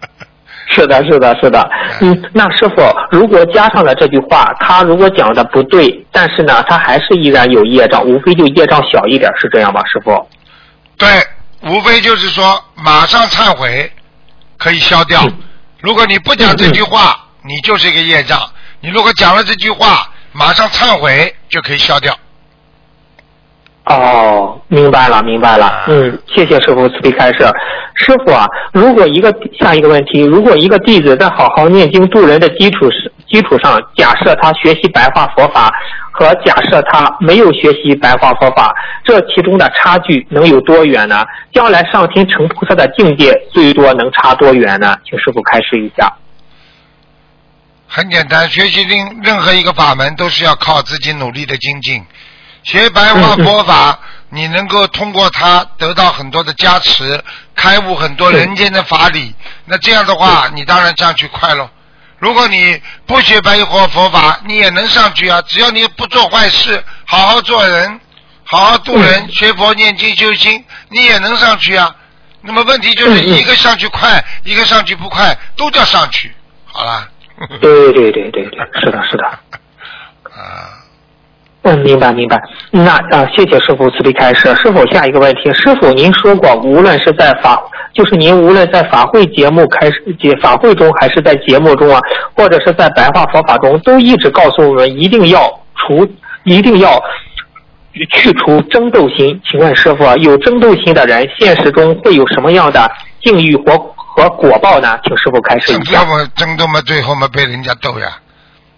[0.70, 1.70] 是的，是的，是的。
[2.00, 10.28] 嗯，那师傅，如果加上了这句话，他如果讲的不对，但是呢，他还是依然有业障，无非就业障小一点，是这样吧，师傅？
[10.96, 11.09] 对，
[11.62, 13.90] 无非就是说马上忏悔
[14.56, 15.20] 可以消掉。
[15.24, 15.37] 嗯
[15.83, 18.38] 如果你不讲这句话，你就是一个业障；
[18.80, 22.14] 你如果讲了这句话，马上忏悔就可以消掉。
[23.90, 25.85] 哦，明白了，明白了。
[25.88, 27.38] 嗯，谢谢师傅慈悲开示。
[27.94, 35.72] 师傅啊，如果一个下一个问题，如果一个弟子在好好念经度人的基础是基础上，假设他学习白话佛法
[36.12, 38.72] 和假设他没有学习白话佛法，
[39.05, 41.24] 这其中的差距能有多远呢？
[41.53, 44.96] 将来上天成菩萨的境界最多能差多远呢？
[45.05, 46.12] 请师傅开示一下。
[47.88, 52.00] 很简单，学习任任何一个法门都是要靠自己努力的精进。
[52.62, 57.22] 学白话佛法，你能够通过它得到很多的加持，
[57.54, 59.34] 开悟很多人间的法理。
[59.64, 61.68] 那这样的话，你当然上去快喽。
[62.18, 65.40] 如果你不学白话佛法，你也能上去啊。
[65.42, 67.98] 只要你不做坏事，好好做人，
[68.44, 71.96] 好好度人，学佛念经修心，你也能上去啊。
[72.42, 76.30] 那么问题就是一个上去快，一个上去不快，都叫上去。
[76.66, 77.08] 好了。
[77.58, 79.26] 对对对对对，是的，是的。
[80.30, 80.76] 啊。
[81.70, 82.40] 嗯，明白明白。
[82.70, 84.48] 那啊，谢谢师傅慈悲开示。
[84.56, 87.62] 师傅，下一个问题，师傅您说过，无论是在法，
[87.94, 92.00] 就是您无论在法会节目开始节法会中，还是在节目中啊，
[92.35, 96.04] 或者是在白话佛法中，都一直告诉我们，一定要除，
[96.44, 97.00] 一定要
[98.16, 99.40] 去除争斗心。
[99.48, 102.90] 请问师傅，有争斗心的人，现实中会有什么样的
[103.22, 104.98] 境遇和和果报呢？
[105.04, 106.00] 请师傅开示一下。
[106.00, 108.18] 要么争斗嘛，最后嘛被人家斗呀，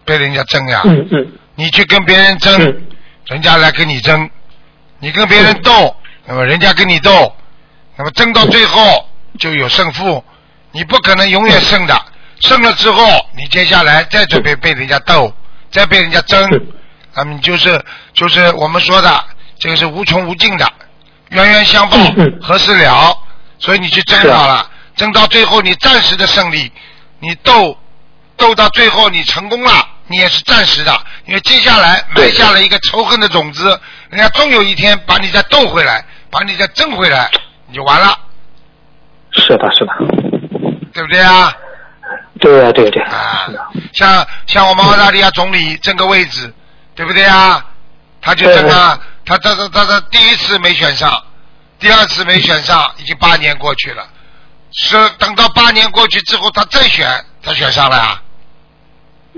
[0.05, 0.83] 被人家争呀。
[0.85, 1.27] 嗯嗯。
[1.63, 2.61] 你去跟别人争，
[3.27, 4.29] 人家来跟你争；
[4.99, 5.95] 你跟别人斗，
[6.27, 7.37] 那么人家跟你斗，
[7.95, 10.25] 那么争到最后就有胜负。
[10.73, 11.97] 你不可能永远胜的，
[12.41, 13.05] 胜了之后，
[13.37, 15.33] 你接下来再准备被人家斗，
[15.71, 16.51] 再被人家争，
[17.15, 17.81] 那么就是
[18.13, 19.25] 就是我们说的
[19.61, 20.69] 这个是无穷无尽的，
[21.29, 21.97] 冤冤相报
[22.43, 23.17] 何时了？
[23.61, 26.73] 所以你去争好了，争到最后你暂时的胜利，
[27.21, 27.79] 你斗
[28.37, 29.91] 斗到最后你成功了。
[30.13, 30.93] 你也是暂时的，
[31.27, 37.31] 因为接下来埋下了一个仇恨的种子，人家终有一天把你再斗回来，把你再争回来，
[37.67, 38.17] 你就完了。
[39.33, 39.93] 是的，是的，
[40.93, 41.51] 对不对啊？
[42.39, 43.03] 对啊对对。
[43.05, 43.49] 啊，
[43.95, 46.53] 像像我们澳大利亚总理争个位置，
[46.95, 47.65] 对不对啊？
[48.21, 51.25] 他就争啊，他他他他他第一次没选上，
[51.79, 54.07] 第二次没选上，已经八年过去了，
[54.73, 58.23] 是等到八年过去之后，他再选，他选上了啊。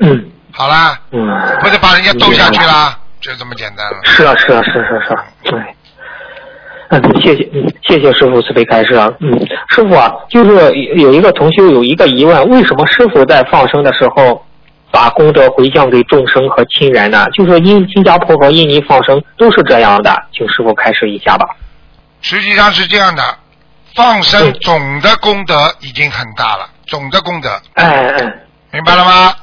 [0.01, 0.33] 嗯。
[0.57, 1.21] 好啦，嗯，
[1.61, 3.99] 不是把人家斗下去啦，就这么简单了。
[4.05, 5.61] 是啊，是啊，是是是，对。
[6.91, 9.11] 嗯，谢谢，嗯，谢谢师傅慈悲开示啊。
[9.19, 9.37] 嗯，
[9.69, 14.41] 师傅啊，就是有一个同修有一个疑问，为什么师傅在放生的时候
[14.93, 17.27] 把功德回向给众生和亲人呢？
[17.33, 21.47] 就是印新加坡和印尼放生都是这样的，请师傅开示一下吧。
[22.21, 23.23] 实际上是这样的，
[23.97, 27.49] 放生总的功德已经很大了，总的功德。
[27.75, 28.35] 哎哎，
[28.71, 29.35] 明白了吗？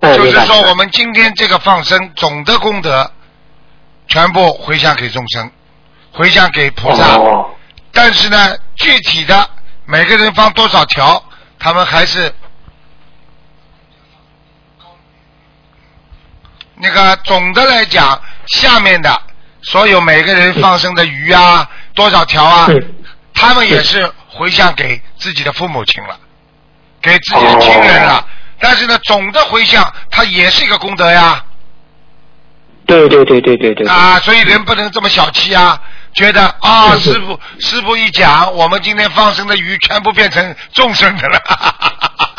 [0.00, 3.10] 就是说，我们今天这个放生总的功德，
[4.06, 5.50] 全部回向给众生，
[6.12, 7.18] 回向给菩萨。
[7.92, 9.50] 但是呢，具体的
[9.86, 11.22] 每个人放多少条，
[11.58, 12.32] 他们还是
[16.76, 19.20] 那个总的来讲，下面的
[19.62, 22.68] 所有每个人放生的鱼啊，多少条啊，
[23.34, 26.16] 他们也是回向给自己的父母亲了，
[27.02, 28.24] 给自己的亲人了。
[28.60, 31.44] 但是呢，总的回向它也是一个功德呀。
[32.86, 33.86] 对对对对对对。
[33.86, 35.80] 啊，所以人不能这么小气啊！
[36.14, 41.38] 觉得啊，师傅师傅一讲，我们今天放生的鱼全部变成众生的了。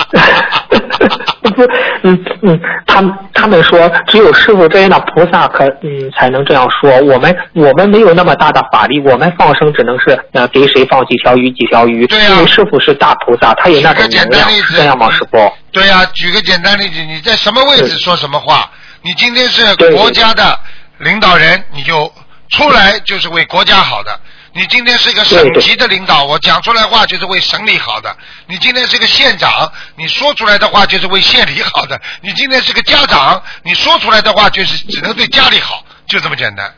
[0.10, 1.64] 不，
[2.04, 6.90] 嗯嗯，他们他们说只有师傅这样的菩萨可嗯才能这样说。
[7.02, 12.08] 我们我们没有那么大的法力，我们放生只能是呃给谁放几条鱼几条鱼。
[12.08, 12.30] 对呀。
[12.30, 15.52] 因为师傅是大菩萨，他有那种能量，这样吗，师傅？
[15.72, 18.70] 对呀，举个简单例子，你在什么位置说什么话？
[19.02, 20.58] 你今天是国家的
[20.98, 22.12] 领导人，你就
[22.50, 24.20] 出来就是为国家好的。
[24.54, 28.16] 你今天是一个省级的领导，我讲出来话就是为省里好的。
[28.48, 32.00] 你今天是个县长，你说出来的话就是为县里好的。
[32.22, 36.74] 你今天是个家长，你说出来的话就是只能对家里好，就这么简单。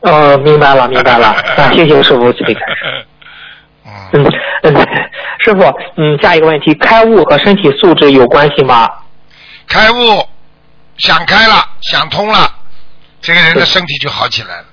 [0.00, 1.28] 哦，明白了，明白了。
[1.58, 3.06] 啊，谢谢师傅，这里开始。
[4.14, 4.24] 嗯
[4.62, 4.74] 嗯，
[5.44, 5.62] 师傅，
[5.96, 8.90] 嗯，下一个问题，开悟和身体素质有关系吗？
[9.68, 10.28] 开悟，
[10.98, 12.50] 想开了，想通了，
[13.20, 14.64] 这个人的身体就好起来了。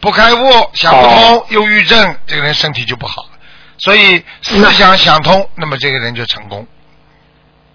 [0.00, 3.28] 不开悟，想不通，忧郁症，这个人身体就不好。
[3.78, 6.66] 所以思想想通，那么这个人就成功。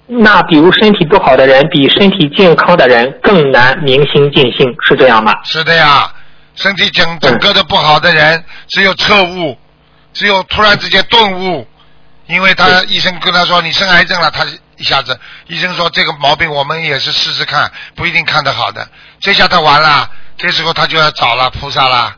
[0.05, 5.33] 那比如身体不好的人，比身体健康的人更难明心见性，是这样吗？
[5.43, 6.13] 是的呀，
[6.55, 9.57] 身体整整个的不好的人，只有彻悟，
[10.13, 11.65] 只有突然之间顿悟，
[12.27, 14.45] 因为他医生跟他说你生癌症了，他
[14.77, 18.85] 一下子医生说这个毛病我们也是试试看，不一定看得好的，
[19.19, 20.09] 这下他完了。
[20.37, 22.15] 这时候他就要找了菩萨了，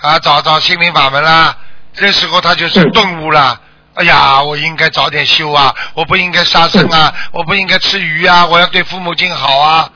[0.00, 1.56] 啊，找找心灵法门啦。
[1.92, 3.60] 这时候他就是嗯顿悟了。
[3.94, 9.90] 哎呀，我应该早点修啊，我不应该杀生啊，我不应该吃鱼啊，我要对父母亲好啊。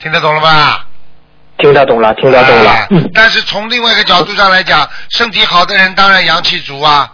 [0.00, 0.86] 听得懂了吧？
[1.58, 7.12] 听得懂了，听得懂了但是从另外一个角度上来讲，身体好的人当然阳气足啊。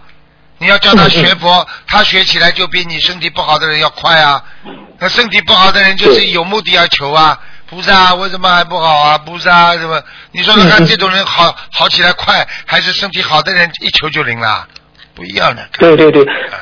[0.57, 4.41] 你要叫他学佛，他学起来就比你身体不好的人要快啊。
[4.97, 7.37] 那身体不好的人就是有目的要求啊。
[7.69, 9.17] 菩萨为什么还不好啊？
[9.19, 10.01] 菩萨什么？
[10.31, 14.67] 你说说看，这种人好好起来快，还是身体好的人一求就灵了？
[15.13, 15.67] 不一样的。
[15.77, 16.55] 对对对，啊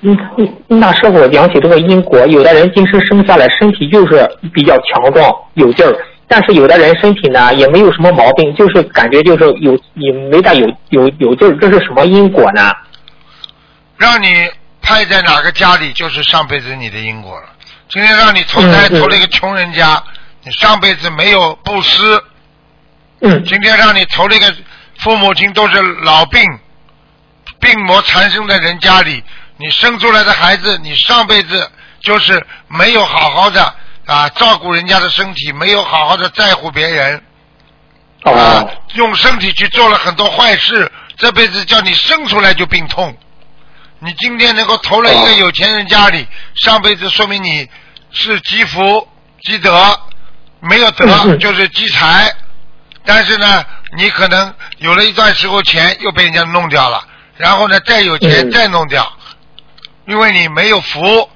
[0.00, 5.94] 嗯嗯，那师傅讲起这个因果，有的人今生生下来身体就是比较强壮有劲儿，
[6.26, 12.72] 但是有的人身体呢也没有什么毛病，就是感觉就是有也没大有有有劲儿，这是什么因果呢？
[13.96, 14.50] 让你
[14.80, 17.46] 派在哪个家里，就是上辈子你的因果了。
[17.88, 20.02] 今天让你投胎投了一个穷人家，
[20.44, 22.24] 你上辈子没有布施，
[23.20, 24.54] 嗯今天让你投了一个
[24.98, 26.42] 父母亲都是老病、
[27.60, 29.22] 病魔缠身的人家里，
[29.56, 33.74] 你生出来的孩子，你上辈子就是没有好好的
[34.06, 37.22] 啊照顾人家的身体，没有好好的在乎别人，
[38.24, 43.16] 啊哦，用身体去做了很多坏事，这辈子叫你生出来就病痛。
[44.00, 46.26] 你今天能够投了一个哦有钱人家里，
[46.56, 47.68] 上辈子说明你
[48.10, 49.06] 是积福
[49.42, 50.00] 积德，
[50.62, 52.32] 没有德就是积财。
[53.04, 53.64] 但是呢，
[53.96, 57.04] 你可能有了一段时候钱又被人家弄掉了，
[57.36, 58.50] 然后呢再有钱嗯。
[58.50, 59.12] 再弄掉，
[60.06, 61.28] 因为你没有福，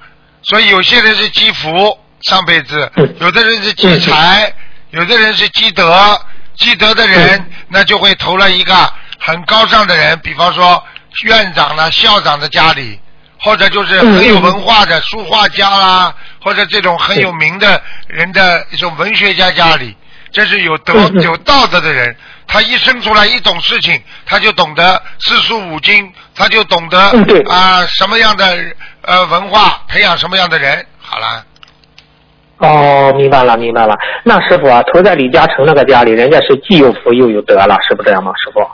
[0.43, 2.91] 所以有些人是积福上辈子。
[2.95, 4.53] 嗯，有的人是积财，
[4.91, 6.19] 有的人是积德。
[6.55, 10.83] 积德的人嗯，那就会投了一个很高尚的人，比方说
[11.23, 12.99] 院长呢、校长的家里，
[13.39, 19.95] 或者就是很有文化的书画家啦，或者这种很有名的人的一种文学家家里，
[20.31, 22.15] 这是有德有道德的人。
[22.49, 26.97] 他一生出来一懂事情，他就懂得四书五经，他就懂得
[27.49, 28.57] 啊、什么样的
[29.01, 30.85] 呃文化培养什么样的人。
[30.97, 31.45] 好了，
[32.59, 33.93] 哦，明白了明白了。
[34.23, 38.31] 那师傅啊，投在李嘉诚那个家里，人家是既有福又有德了，是不是这样吗？
[38.43, 38.65] 师傅？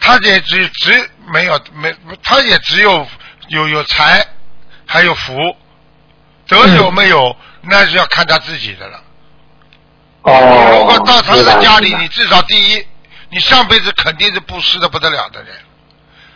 [0.00, 0.90] 他也只只
[1.30, 3.06] 没有没，他也只有
[3.50, 4.24] 有有财，
[4.86, 5.34] 还有福，
[6.46, 9.02] 德有没有，那是要看他自己的了。
[10.22, 12.86] 哦，如果到他的家里，你至少第一，
[13.28, 15.52] 你上辈子肯定是布施的不得了的人，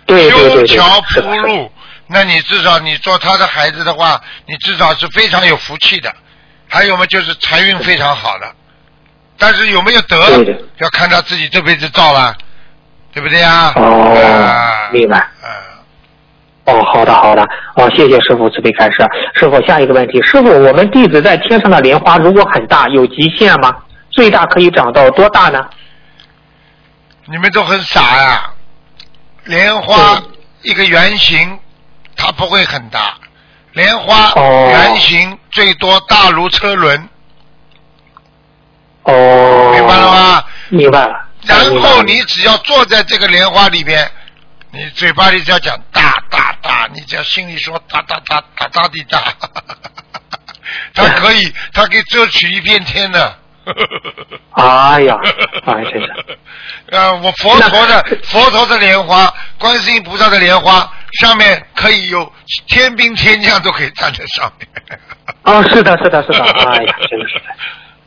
[0.07, 1.70] 对对对对，修桥铺路，
[2.09, 6.12] 那你至少你做他的孩子的话，你至少是非常有福气的。
[6.68, 8.53] 还有嘛，就是财运非常好的，
[9.38, 10.18] 但是有没有德，
[10.79, 12.37] 要看他自己这辈子造了，
[13.12, 13.72] 对不对呀？
[13.77, 15.18] 哦啊明白。
[15.18, 15.70] 啊
[16.66, 17.42] 哦，好的好的，
[17.77, 18.96] 哦，谢谢师傅慈悲开示。
[19.35, 23.74] 师傅，下一个问题，师傅，我们弟子在天上的莲花如果很大，有极限吗？
[24.11, 25.68] 最大可以长到多大呢？
[27.27, 28.50] 你们都很傻呀、
[29.44, 30.22] 莲花
[30.62, 31.59] 一个圆形，
[32.16, 33.14] 它不会很大，
[33.72, 37.09] 莲花哦圆形最多大如车轮，
[39.03, 40.12] 哦，明白了？
[40.12, 40.44] 吗？
[40.68, 41.14] 明白了。
[41.46, 44.11] 然后你只要坐在这个莲花里边，
[44.70, 49.22] 你嘴巴里只要讲大大大，你只要心里说哒哒哒哒哒地哒，
[50.94, 53.38] 他 可以，他可以遮取一片天的。
[54.53, 55.16] 哎呀，
[55.66, 56.38] 哎，真是。
[56.90, 62.31] 呃，我佛陀的佛陀的莲花，观世音菩萨的莲花，上面可以有
[62.66, 64.68] 天兵天将都可以站在上面，
[65.44, 67.42] 哦，是的，是的，是的，哎呀，真的是。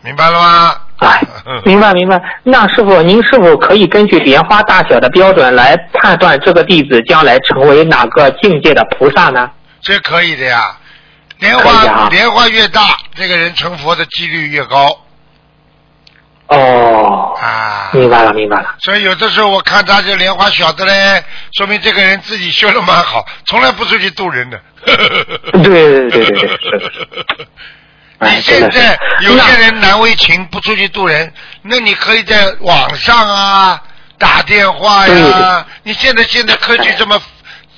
[0.08, 0.74] 明白了吗？
[1.00, 1.22] 哎，
[1.66, 2.22] 明白明白。
[2.44, 9.52] 那师傅，您是否可以根据莲花大小的标准来判断这个弟子将来成为哪个境界的菩萨呢？
[9.82, 10.78] 这可以的呀。
[11.40, 12.82] 莲花啊莲花越大，
[13.16, 14.98] 这个人成佛的几率越高
[16.48, 17.90] 哦，啊。
[17.92, 18.76] 明白了，明白了。
[18.80, 24.58] 所以有的时候我看他这莲花小的嘞，说明这个人自己修的蛮好，从来不出去渡人的。
[25.52, 27.48] 对对对对。
[28.20, 33.82] 你哎，现在有些人难为情不出去渡人，那你可以在网上啊
[34.18, 35.66] 打电话呀。
[35.84, 37.22] 你现在现在科技这么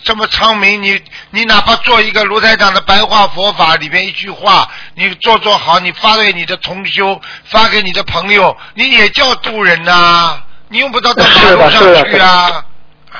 [0.01, 12.63] 这么昌明，你你哪怕做一个卢台长的白话佛法里面一句话，你做做好，你发给你的同修，发给你的朋友，你也叫渡人呐、你用不到到马路上去啊。
[13.11, 13.19] 啊，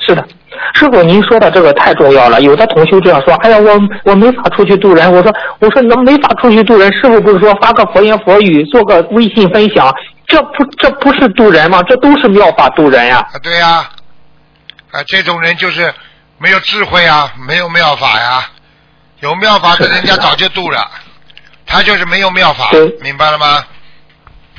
[0.00, 0.26] 是的，
[0.74, 2.40] 师傅，您说的这个太重要了。
[2.40, 6.92] 有的同修这样说：“哎呀，我我没法出去渡人。”我说：“我说能没法出去渡人？
[6.92, 9.94] 师傅不是说发个佛言佛语，做个微信分享，
[10.26, 11.82] 这不这不是渡人吗？
[11.82, 13.88] 这都是妙法渡人呀、啊，对呀、
[14.90, 15.92] 啊，这种人就是
[16.38, 18.48] 没有智慧啊，没有妙法呀。
[19.20, 20.84] 有妙法的人家早就度了，
[21.64, 23.62] 他就是没有妙法对，明白了吗？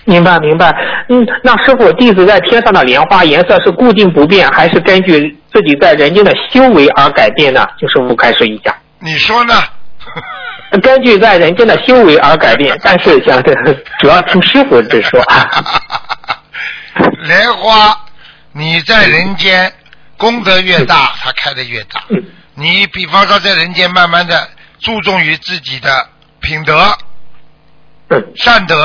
[0.05, 0.75] 明白明白。
[1.09, 7.65] 嗯，那师傅，弟子在天上的莲花颜色是固定不变，还是根据自己在人间的修为而改变呢？
[7.79, 8.75] 就师傅开示一下。
[8.99, 9.53] 你说呢？
[10.81, 13.41] 根据在人间的修为而改变，但是想
[13.99, 15.23] 主要听师傅之说。
[17.23, 17.95] 莲花，
[18.51, 19.71] 你在人间
[20.17, 22.01] 功德越大，它开的越大。
[22.55, 24.49] 你比方说在人间慢慢的
[24.79, 26.07] 注重于自己的
[26.39, 26.97] 品德、
[28.35, 28.75] 善德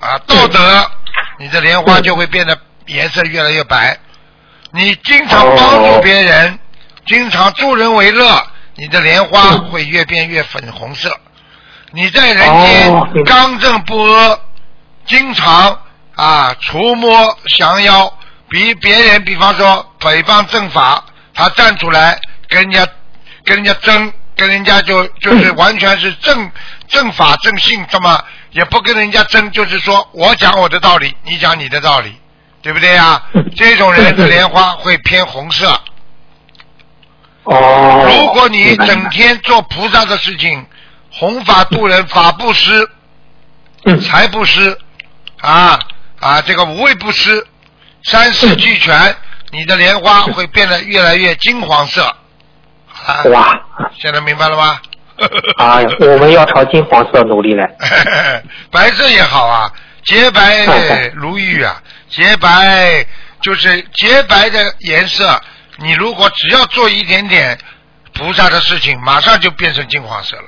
[0.00, 0.90] 啊道德，
[1.38, 3.98] 你的莲花就会变得颜色越来越白。
[4.70, 6.58] 你经常帮助别人，
[7.06, 11.18] 经常助人为乐，你的莲花会越变越粉红色。
[11.90, 14.38] 你在人间刚正不阿，
[15.06, 15.80] 经常
[16.14, 18.12] 啊除魔降妖，
[18.50, 21.02] 比别人比方说诽谤正法，
[21.34, 22.86] 他站出来跟人家
[23.44, 26.52] 跟人家争，跟人家就就是 完全是正
[26.88, 32.14] 正法正信，这么也不跟人家争，就是说我讲我的道理，你讲你的道理，
[32.62, 33.22] 对不对呀？
[33.56, 35.80] 这种人的莲花会偏红色。
[37.44, 38.04] 哦。
[38.06, 40.66] 如果你整天做菩萨的事情。
[41.10, 42.88] 弘法度人，法布施，
[44.06, 44.78] 财布施，
[45.40, 45.80] 啊
[46.20, 47.44] 啊，这个无畏布施，
[48.04, 49.16] 三世俱全，
[49.50, 52.14] 你的莲花会变得越来越金黄色。
[53.32, 53.58] 哇！
[53.98, 54.78] 现在明白了吗？
[55.58, 57.62] 哎 呀，我们要朝金黄色努力嘞。
[58.70, 59.72] 白色也好啊，
[60.04, 63.04] 洁白如玉啊，洁白
[63.40, 65.40] 就是洁白的颜色。
[65.76, 67.58] 你如果只要做一点点。
[68.14, 70.42] 菩萨的事情马上就变成金黄色了。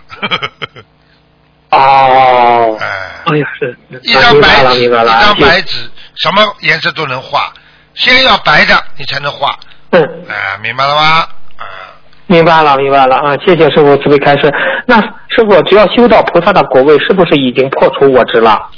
[1.71, 2.77] 哦。
[2.83, 2.87] 哎。
[3.27, 3.79] 哎呀，是。
[4.03, 7.53] 一张白纸，一张白纸，什么颜色都能画，
[7.95, 9.57] 先要白的，你才能画。
[9.91, 10.03] 嗯。
[10.29, 11.29] 哎，明白了吗？
[11.59, 11.90] 啊。
[12.31, 13.37] 明白了，明白了啊！
[13.45, 14.55] 谢谢师傅慈悲开示。
[14.87, 18.71] 那师傅，只要修到菩萨的果位，是不是已经破除我执了？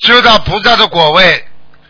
[0.00, 1.44] 修到菩萨的果位，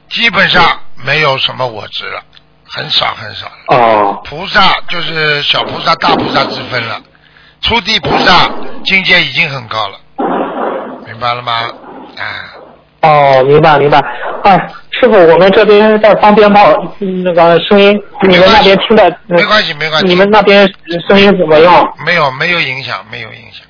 [0.09, 2.21] 基本上没有什么我执了。
[2.67, 7.01] 很少很少哦，菩萨就是小菩萨、大菩萨之分了。
[7.61, 8.51] 初地菩萨
[8.85, 9.99] 境界已经很高了，
[11.07, 11.53] 明白了吗？
[12.19, 12.54] 啊。
[13.05, 14.03] 哦，明白明白。
[14.43, 14.57] 哎，
[14.91, 16.75] 师傅，我们这边在放鞭炮
[17.25, 20.07] 那个声音，你们那边听的没关系没关系。
[20.07, 20.69] 你们那边
[21.09, 21.87] 声音怎么样？
[22.07, 23.67] 没有没有影响，没有影响。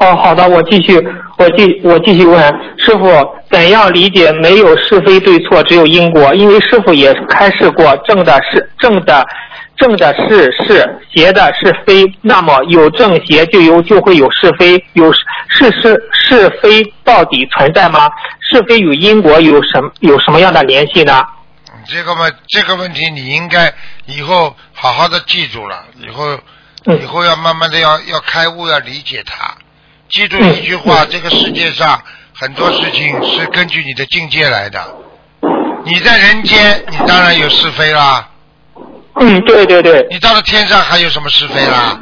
[0.00, 0.96] 哦，好的，我继续，
[1.38, 2.42] 我继我继续问
[2.76, 3.08] 师傅，
[3.50, 6.34] 怎样理解没有是非对错，只有因果？
[6.34, 9.24] 因为师傅也开示过，正的是正的，
[9.76, 12.04] 正的是是，邪的是非。
[12.20, 18.08] 那么有正邪就有就会有是非，有是是是非到底存在吗？
[18.50, 21.24] 是非与因果有什有什么样的联系呢？
[21.88, 23.72] 这个嘛，这个问题你应该
[24.06, 26.38] 以后好好的记住了，以后
[27.00, 29.52] 以后要慢慢的要要开悟，要理解它。
[30.10, 32.00] 记住一句话：这个世界上
[32.34, 34.80] 很多事情是根据你的境界来的。
[35.84, 38.28] 你在人间，你当然有是非啦。
[39.16, 40.06] 嗯，对对对。
[40.10, 41.98] 你到了天上还有什么是非啦？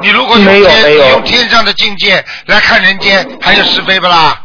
[0.00, 4.40] 你如果用天用天上的境界来看人间，还有是非不啦？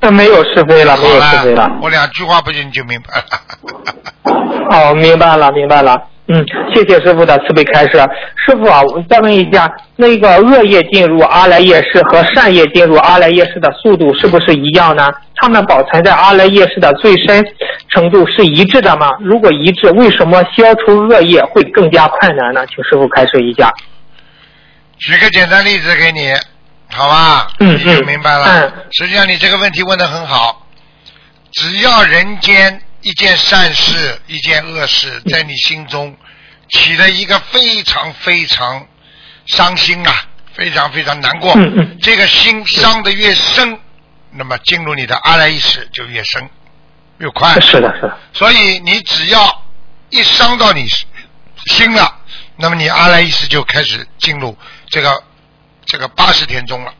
[0.00, 1.70] 那没有是非了，没有是非了。
[1.82, 4.34] 我两句话不就你就明白了？
[4.70, 6.00] 哦，明白了，明白了。
[6.30, 7.92] 嗯，谢谢师傅的慈悲开示。
[8.36, 9.66] 师傅啊，我再问一下，
[9.96, 15.08] 那个恶业进入阿赖耶识和善业进入阿赖耶识的速度是不是一样呢？
[15.36, 17.42] 他们保存在阿赖耶识的最深
[17.88, 19.08] 程度是一致的吗？
[19.20, 22.66] 如果一致，为什么消除恶业会更加困难呢？
[22.66, 23.72] 请师傅开示一下。
[24.98, 26.34] 举个简单例子给你，
[26.90, 27.46] 好吧？
[27.60, 27.78] 嗯嗯。
[27.78, 28.44] 你就明白了。
[28.46, 28.72] 嗯。
[28.90, 30.66] 实际上，你这个问题问的很好。
[31.52, 32.82] 只要人间。
[33.08, 36.14] 一件善事，一件恶事，在你心中
[36.68, 38.86] 起了一个非常非常
[39.46, 41.56] 伤心啊，非常非常难过。
[42.02, 43.80] 这个心伤的越深，
[44.32, 46.50] 那么进入你的阿赖意识就越深
[47.16, 47.58] 越快。
[47.60, 48.18] 是的，是的。
[48.34, 49.64] 所以你只要
[50.10, 50.86] 一伤到你
[51.68, 52.14] 心了，
[52.56, 54.54] 那么你阿赖意识就开始进入
[54.90, 55.24] 这个
[55.86, 56.92] 这个八十天中了。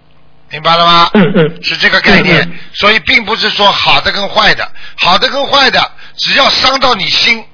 [0.51, 1.11] 明白了吗？
[1.13, 7.45] 嗯嗯，是这个概念，所以并不是说好的跟坏的，好的跟坏的，只要伤到你心，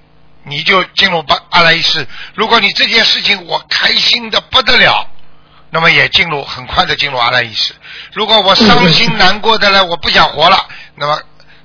[0.43, 2.07] 你就进入阿阿赖耶识。
[2.35, 5.09] 如果你这件事情我开心的不得了，
[5.71, 7.75] 那么也进入很快的进入阿赖耶识。
[8.12, 11.21] 如果我伤心难过的呢，我不想活了，那么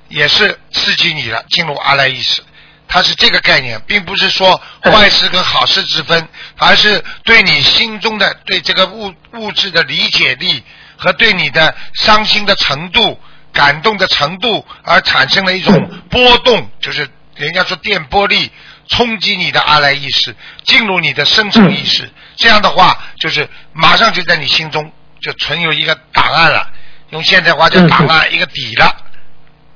[0.08, 2.42] 也是刺激你了，进入阿赖耶识。
[2.86, 10.62] 它是这个概念，并不是说坏事跟好事之分，而是对你心中的对这个物物质的理解力。
[11.02, 13.18] 和对你的伤心的程度、
[13.52, 18.50] 感动的程度而产生了一种波动，就是人家说电波力
[18.88, 20.34] 冲击你的阿赖意识，
[20.64, 22.10] 进入你的深层意识。
[22.36, 24.90] 这样的话，就是马上就在你心中
[25.20, 26.70] 就存有一个档案了，
[27.10, 28.96] 用现代话叫档案，一个底了。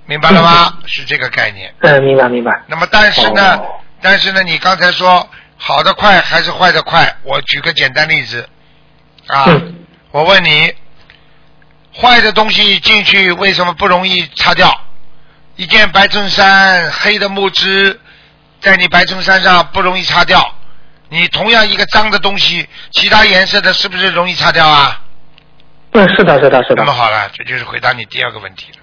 [0.07, 0.79] 明白了吗？
[0.87, 1.75] 是这个概念。
[1.81, 2.63] 嗯，明白明白。
[2.67, 7.17] 那么但是呢，哦但是呢，你刚才说好的快还是坏的快？
[7.23, 8.47] 我举个简单例子
[9.27, 9.75] 啊，嗯
[10.11, 10.73] 我问你，
[11.97, 14.81] 坏的东西进去为什么不容易擦掉？
[15.57, 18.01] 一件白衬衫，黑的木质，
[18.61, 20.55] 在你白衬衫上不容易擦掉。
[21.09, 25.01] 你同样一个脏的东西，其他颜色的是不是容易擦掉啊？
[25.93, 26.93] 嗯，是的，是的，是的那么。
[26.93, 28.79] 好了，这就是回答你第二个问题了。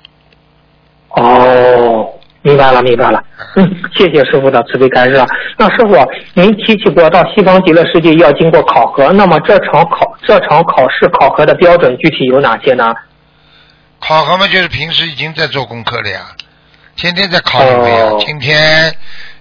[1.21, 2.13] 哦，
[2.43, 3.23] 明白了，明白了。
[3.55, 5.23] 嗯，谢谢师傅的慈悲开示。
[5.57, 5.95] 那师傅，
[6.33, 12.93] 您提起过到西方极乐世界要经过考核，那么这场考这场考试考核的标准具体有哪些呢？
[13.99, 16.21] 考核嘛，就是平时已经在做功课了呀，
[16.95, 18.05] 天天在考你们呀。
[18.05, 18.95] 哦今天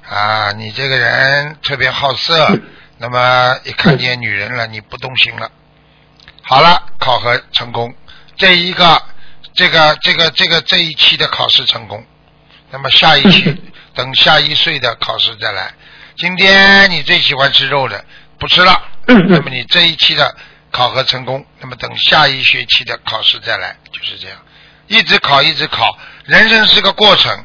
[0.06, 2.46] 啊，你这个人特别好色，
[2.98, 5.48] 那么一看见女人了，你不动心了。
[6.42, 7.94] 好了，考核成功，
[8.36, 9.00] 这一个，
[9.54, 12.04] 这个，这个，这个这一期的考试成功，
[12.70, 13.56] 那么下一期
[13.94, 15.72] 等下一岁的考试再来。
[16.16, 18.04] 今天你最喜欢吃肉的，
[18.38, 20.36] 不吃了，那么你这一期的
[20.70, 24.38] 考核成功，那么等下一学期的考试再来，就是这样，
[24.86, 27.44] 一直考一直考，人生是个过程，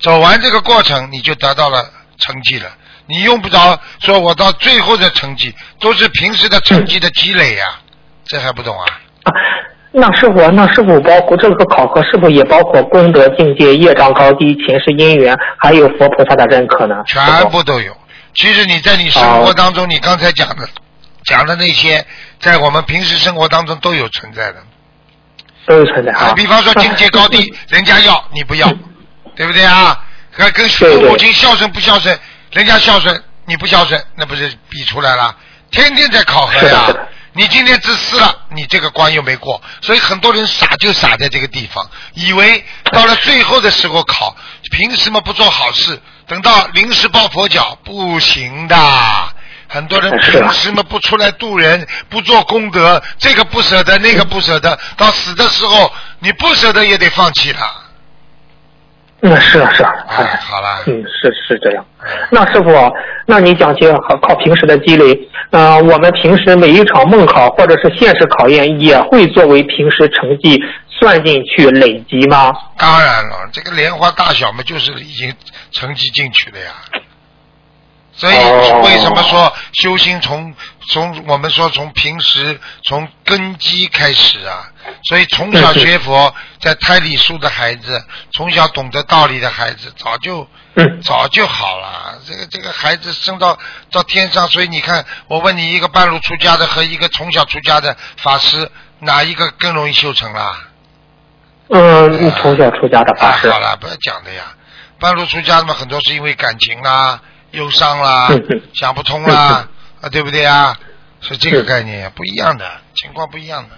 [0.00, 2.76] 走完这个过程你就得到了成绩了，
[3.06, 7.80] 你用不着说我到最后的成绩都是平时的成绩的积累呀、
[8.26, 8.86] 这还不懂啊？
[9.94, 16.96] 啊，那是否，那是否包括这个考核是否也包括功德境界、业障高低、前世因缘，还有佛菩萨的认可呢？
[17.06, 17.96] 全部都有。
[18.34, 20.68] 其实你在你生活当中，你刚才讲的
[21.24, 22.04] 讲的那些，
[22.40, 24.56] 在我们平时生活当中都有存在的。
[25.66, 26.32] 都有存在啊。
[26.34, 28.68] 比方说境界高低， 人家要你不要，
[29.36, 29.98] 对不对啊？
[30.36, 32.18] 跟跟父母亲孝顺不孝顺，
[32.50, 35.34] 人家孝顺你不孝顺，那不是比出来了？
[35.70, 36.88] 天天在考核呀。
[37.36, 44.36] 你今天自私了，你这个关又没过，所以很多人傻就傻在这个地方，以为到了最后的时候考，
[44.70, 46.00] 凭什么不做好事？
[46.28, 48.76] 等到临时抱佛脚，不行的。
[49.66, 53.02] 很多人是啊凭什么不出来度人，不做功德？
[53.18, 57.83] 这个不舍得，那个不舍得，到死的时候你不舍得也得放弃了。
[59.24, 59.90] 嗯，是啊，是啊。
[60.06, 61.84] 哎，好了，嗯，是是这样。
[62.04, 62.70] 嗯那师傅，
[63.26, 65.18] 那你讲起靠靠平时的积累，
[65.50, 72.52] 呃，我们平时每一场梦考或者是现实考验，也会作为平时成绩算进去累积吗？
[72.76, 75.32] 当然了，这个莲花大小嘛，就是已经
[75.72, 76.66] 成绩进去了呀。
[78.16, 80.54] 所以哦为什么说修心从
[80.88, 84.70] 从我们说从平时从根基开始啊？
[85.04, 92.18] 所以从小学佛，在胎里书的孩子，从小懂得道理的孩子，早就嗯早就好了。
[92.26, 93.58] 这个这个孩子升到
[93.90, 100.68] 到天上，所以你看，我问你，一个半路出家的和一个从小出家的法师，哪一个更容易修成啦？
[101.70, 103.54] 嗯，你从小出家的法师啊、。
[103.54, 104.54] 好了，不要讲的呀。
[105.00, 107.20] 半路出家的嘛，很多是因为感情啦、
[107.54, 108.28] 忧伤啦、
[108.74, 109.68] 想不通啦，
[110.00, 110.76] 啊，对不对啊？
[111.20, 113.74] 是这个概念，不一样的情况不一样的。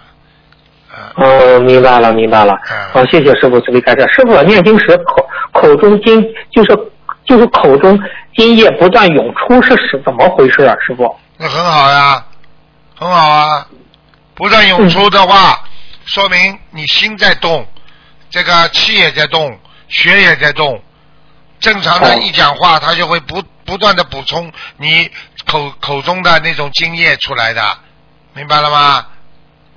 [0.97, 2.53] 啊，嗯，明白了，明白了。
[2.71, 4.01] 嗯好，谢谢师傅慈悲开示。
[4.13, 6.21] 师傅念经时口口中经
[6.51, 6.77] 就是
[7.25, 7.99] 就是口中
[8.35, 10.75] 津液不断涌出是是怎么回事啊？
[10.85, 11.15] 师傅？
[11.37, 12.25] 那很好呀，
[12.99, 13.67] 很好啊。
[14.35, 15.63] 不断涌出的话，
[16.05, 17.67] 说明你心在动，
[18.29, 19.59] 这个气也在动，
[19.89, 20.83] 血也在动。
[21.61, 25.11] 正常的哦一讲话，他就会不不断的补充你
[25.47, 27.79] 口口中的那种精液出来的，
[28.35, 29.07] 明白了吗？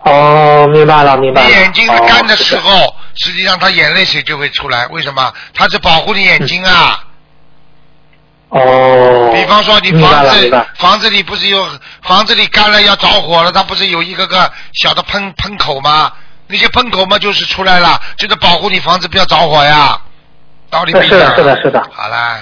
[0.03, 1.47] 哦，明白了，明白了。
[1.47, 4.87] 你眼睛是干的时哦候，实际上他眼泪水就会出来。
[4.87, 5.33] 为什么？
[5.53, 7.03] 他是保护你眼睛啊。
[8.49, 9.31] 哦。
[9.33, 11.67] 比方说，你房子房子里不是有
[12.01, 16.11] 房子里干了要着火了，它不是有一个个小的喷喷口吗？
[16.47, 20.01] 那些喷口嘛，就是出来了，就是保护你房子不要着火呀。
[20.69, 22.39] 道理不一是的是的是的好啦，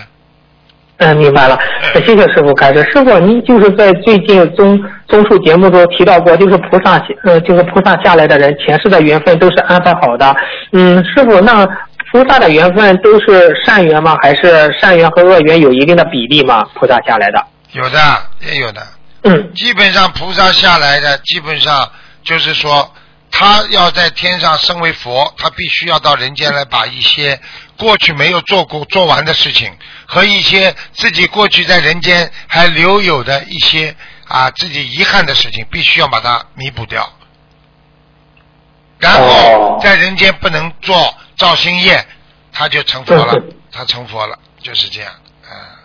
[0.98, 1.58] 嗯，明白了。
[1.94, 2.84] 嗯谢谢师傅开始。
[2.92, 10.36] 师傅，您就是在最近综综述节目中提到过，就是菩萨呃，就是菩萨下来的人前世的缘分都是安排好的。
[10.74, 11.66] 嗯，师傅，那
[12.12, 14.18] 菩萨的缘分都是善缘吗？
[14.22, 16.66] 还是善缘和恶缘有一定的比例吗？
[16.76, 17.46] 菩萨下来的。
[17.74, 18.00] 有的
[18.42, 18.82] 也有的。
[19.24, 21.90] 嗯基本上菩萨下来的，基本上
[22.24, 22.92] 就是说，
[23.32, 27.40] 他要在天上升为佛，他必须要到人间来把一些
[27.78, 29.72] 过去没有做过、做完的事情，
[30.06, 33.96] 和一些自己过去在人间还留有的一些
[34.28, 37.08] 啊自己遗憾的事情，必须要把它弥补掉。
[39.00, 42.04] 然后哦在人间不能做造新业，
[42.52, 43.34] 他就成佛了
[43.72, 45.12] 他成佛了，就是这样。
[45.46, 45.78] 啊。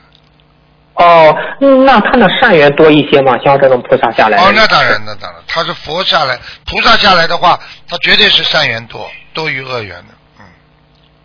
[0.95, 3.37] 哦，嗯那他的善缘多一些吗？
[3.45, 4.45] 像这种菩萨下来的。
[4.45, 10.15] 哦，那当然，那当然，他是佛下来，菩萨下来的话，他绝对是善缘多，多于恶缘的。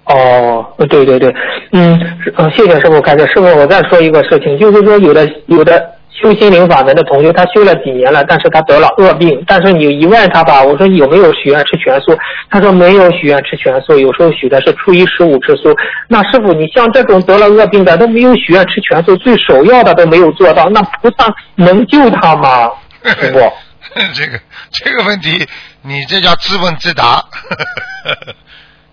[0.09, 1.33] 嗯，哦，对对对，
[1.73, 3.25] 嗯，是呃，谢谢师傅开始。
[3.27, 12.17] 师傅，我再说一个事情，就是说有的有的修心灵法门的同学，他修了几年了，但是他得了恶病，但是你一问他吧，我说有没有许愿吃全素，
[12.49, 15.75] 他说没有许愿吃全素，有时候许的是初一十五吃素。
[16.07, 22.71] 那师傅，你像这种得了恶病的都没有许愿吃全素，最首要的都没有做到，那菩萨能救他吗？
[23.03, 23.39] 师傅？
[24.13, 24.39] 这个
[24.71, 25.45] 这个问题，
[25.81, 27.21] 你这叫自问自答。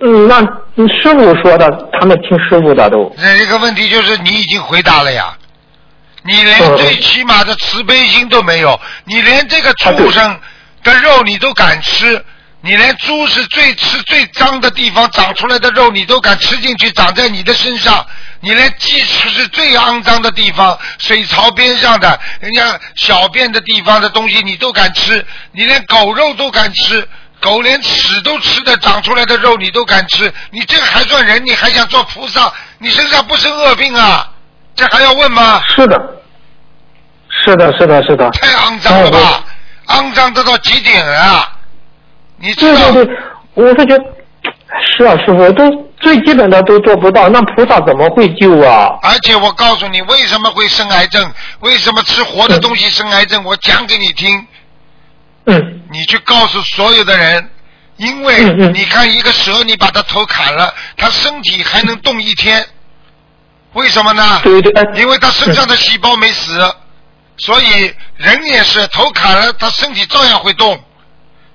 [0.01, 0.41] 嗯，那
[0.89, 3.15] 师傅说的，他们听师傅的都。
[3.39, 5.35] 这个问题就是你已经回答了呀，
[6.25, 10.41] 你连最起码的慈悲心都没有，你连这个畜生
[10.83, 12.23] 的肉你都敢吃，
[12.61, 18.05] 你连猪是最吃最脏的地方长出来的肉你都敢吃进去，长在你的身上，
[18.41, 27.09] 你连鸡吃是最肮脏的地方，水槽边上的人家小便的地方的东西你都敢吃，你连狗肉都敢吃。
[27.45, 31.45] 狗连屎都吃的，长出来的肉你都敢吃，你这个还算人？
[31.45, 32.51] 你还想做菩萨？
[32.79, 34.27] 你身上不生恶病啊？
[34.75, 35.63] 这还要问吗？
[35.69, 35.97] 是的，
[37.29, 38.31] 是的，是的，是的。
[38.31, 39.45] 太肮脏了吧？
[39.89, 41.53] 肮脏得到极点啊！
[42.39, 42.91] 你知道？
[42.93, 43.17] 对对对，
[43.53, 44.05] 我是觉得
[44.97, 45.71] 是啊，师傅都
[46.01, 48.89] 最基本的都做不到，那菩萨怎么会救啊？
[49.03, 51.31] 而且我告诉你，为什么会生癌症？
[51.61, 53.45] 为什么吃活的东西生癌症？
[53.45, 54.47] 我讲给你听。
[55.47, 57.51] 嗯，你去告诉所有的人，
[57.97, 62.67] 因为你看一个蛇，你把它头砍了，它身体还能动一天，
[63.75, 64.41] 为什么呢？
[64.43, 66.59] 对对，因为它身上的细胞没死，
[67.37, 70.83] 所以人也是头砍了，它身体照样会动，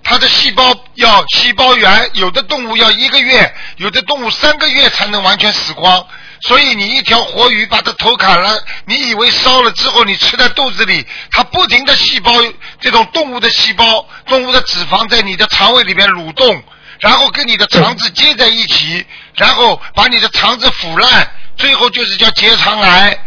[0.03, 0.63] 它的细胞
[0.95, 6.05] 要细胞源，有的动物要一个月，有的动物三个月才能完全死光。
[6.41, 12.31] 所以你一条活鱼把它头砍了，你以为烧了之后你吃在肚子里，它不停的细胞，
[12.79, 16.63] 这种动物的细胞、动物的脂肪在你的肠胃里面蠕动，
[16.99, 23.17] 然后跟你的肠子接在一起，然后把你的肠子腐烂，最后就是叫结肠癌。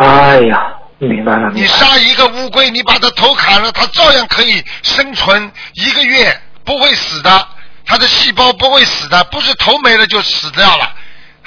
[0.00, 1.50] 哎呀，明白了。
[1.54, 7.48] 你杀一个乌龟，你把它头砍了，它照样可以生存一个月，不会死的，
[7.84, 10.94] 它的细胞不会死的，不是头没了就死掉了。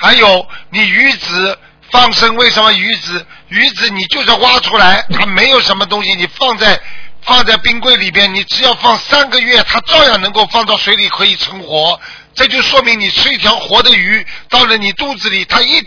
[0.01, 1.57] 还有你鱼子
[1.91, 6.81] 放生，为什么鱼子鱼子你就是挖出来， 它没有什么东西，你放在
[7.21, 11.99] 放在冰柜里边，你只要放三个月，它照样能够放到水里可以存活。
[12.33, 15.83] 这就说明你吃一条活的鱼到了你肚子里，它一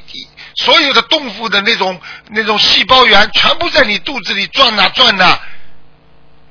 [0.57, 5.37] 所有的动物的那种那种细胞源全部在你肚子里转呐转呐。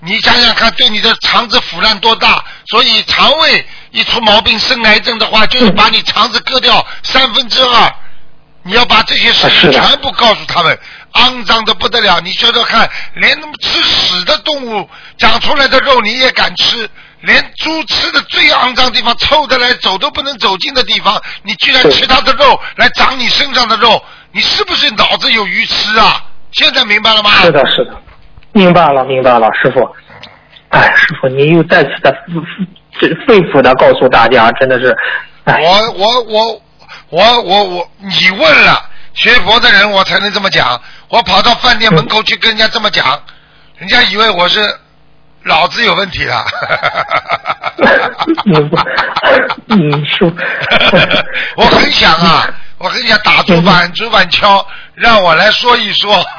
[0.05, 2.43] 你想想看，对你的肠子腐烂多大？
[2.67, 7.95] 所以肠胃一出毛病生癌症的话，就是把你肠子割掉三分之二。
[8.65, 10.77] 你要把这些事情全部告诉他们，
[11.13, 12.19] 肮脏的不得了。
[12.21, 16.89] 你说说看，连吃屎的动物长出来的肉你也敢吃？
[17.21, 26.25] 连猪吃的最肮脏地方、臭的来走都不能走近的地方，你居然吃它的肉来长你身上的肉，你是不是脑子有鱼吃啊？
[26.51, 27.41] 现在明白了吗？
[27.41, 28.01] 是的，是的。
[28.53, 29.87] 明白了，明白了，师傅。
[30.69, 32.15] 哎，师傅，您又再次的
[32.99, 34.95] 肺肺腑的告诉大家，真的是。
[35.45, 36.61] 我我我
[37.09, 40.79] 我我我，你问了学佛的人，我才能这么讲。
[41.09, 43.21] 我跑到饭店门口去跟人家这么讲，
[43.77, 44.61] 人家以为我是
[45.43, 46.43] 脑子有问题了。
[48.45, 48.81] 明白。
[49.69, 50.25] 嗯，是。
[51.57, 52.47] 我很想啊，
[52.77, 54.65] 我很想打主板，主板敲，
[54.95, 56.23] 让我来说一说。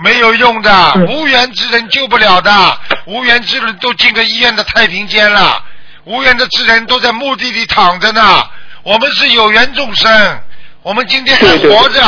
[0.00, 5.60] 没有用的，无缘之人救不了的，无缘之人都进个医院的太平间了，
[6.04, 8.48] 无缘的之人都在墓地里躺着呢。
[8.84, 10.40] 我们是有缘众生，
[10.82, 12.00] 我们今天还活着，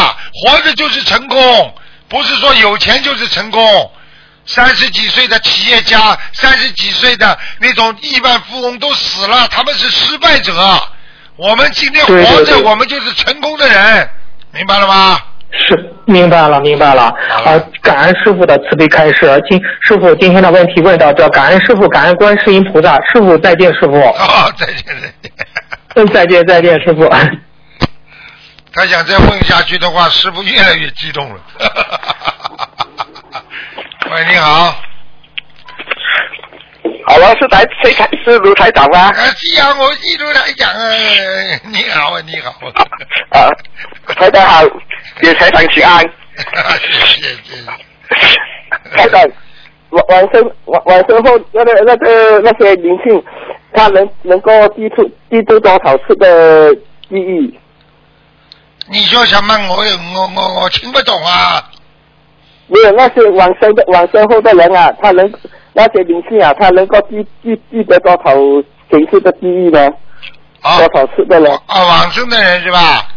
[0.44, 1.74] 活着就是成功，
[2.08, 3.92] 不是说有钱就是成功。
[4.46, 10.88] 三十几岁的企业家，三十几岁的那种亿万富翁都死了，他们是失败者。
[11.40, 14.10] 我们今天活着，我们就是成功的人，
[14.52, 15.18] 明白了吗？
[15.52, 15.74] 是
[16.04, 17.04] 明白了，明白了。
[17.04, 19.42] 啊，感恩师傅的慈悲开示。
[19.48, 22.94] 今师傅今天的问题问到这，感恩师傅，感恩观世音菩萨。
[23.12, 23.94] 师傅再见，师傅。
[23.98, 25.32] 哦，再见，再见。
[25.94, 27.08] 嗯， 再见，再见，师傅。
[28.72, 31.40] 他想再问下去的话，师傅越来越激动了。
[34.10, 34.76] 喂，你好。
[37.10, 39.00] 好了，是台谁台是卢台长吗？
[39.00, 40.94] 啊，是啊，我是卢台长啊。
[41.66, 42.50] 你好啊，你好。
[42.70, 43.50] 啊，啊
[44.14, 44.62] 台长好，
[45.20, 45.98] 给台长请安。
[46.80, 48.96] 谢谢谢谢。
[48.96, 49.20] 台长，
[49.90, 53.20] 晚晚上晚晚上后那个那个那些灵性，
[53.74, 56.72] 他能能够记住记住多少次的
[57.08, 57.58] 记忆？
[58.88, 59.52] 你说什么？
[59.68, 61.68] 我我我我听不懂啊。
[62.68, 65.28] 没有，那些往生的往生后的人啊，他能
[65.72, 68.34] 那些灵性啊，他能够记记记得多少
[68.90, 69.88] 前世的记忆呢？
[70.62, 71.48] 啊多少次的呢？
[71.66, 73.08] 啊，往生的人是吧？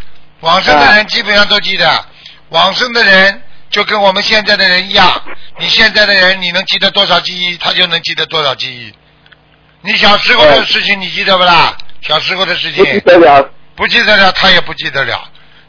[0.41, 2.05] 往生的人基本上都记得，
[2.49, 5.21] 往生的人就跟我们现在的人一样，
[5.59, 8.93] 你现在的人你能记得多少记忆，他就能记得多少记忆。
[9.81, 11.75] 你小时候的事情你记得不啦？
[12.01, 13.49] 小时候的事情不记得了。
[13.75, 15.19] 不记得了，他也不记得了。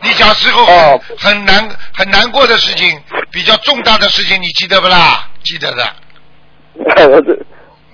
[0.03, 5.29] 你小时候很、哦很难很难过的事情，比较重大的事情，你记得不啦？
[5.43, 5.93] 记得的。
[7.11, 7.33] 我这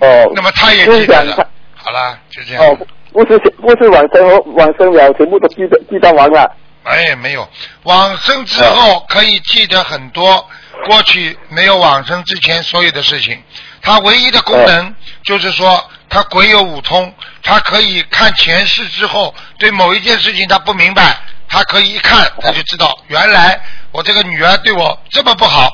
[0.00, 0.32] 哦。
[0.34, 1.48] 那么他也记得了。
[1.74, 2.64] 好了，就这样。
[2.64, 2.78] 哦，
[3.12, 6.50] 不是不是往生后往生了，全部都记得记得完了。
[6.84, 7.48] 哎，没有，
[7.82, 10.48] 往生之后可以记得很多
[10.86, 13.42] 过去没有往生之前所有的事情。
[13.82, 17.12] 它唯一的功能就是说，它鬼有五通，
[17.42, 21.16] 它可以看前世之后对某一件事情他不明白，
[21.48, 23.60] 他可以一看他就知道，原来
[23.92, 25.68] 我这个女儿对我这么不好，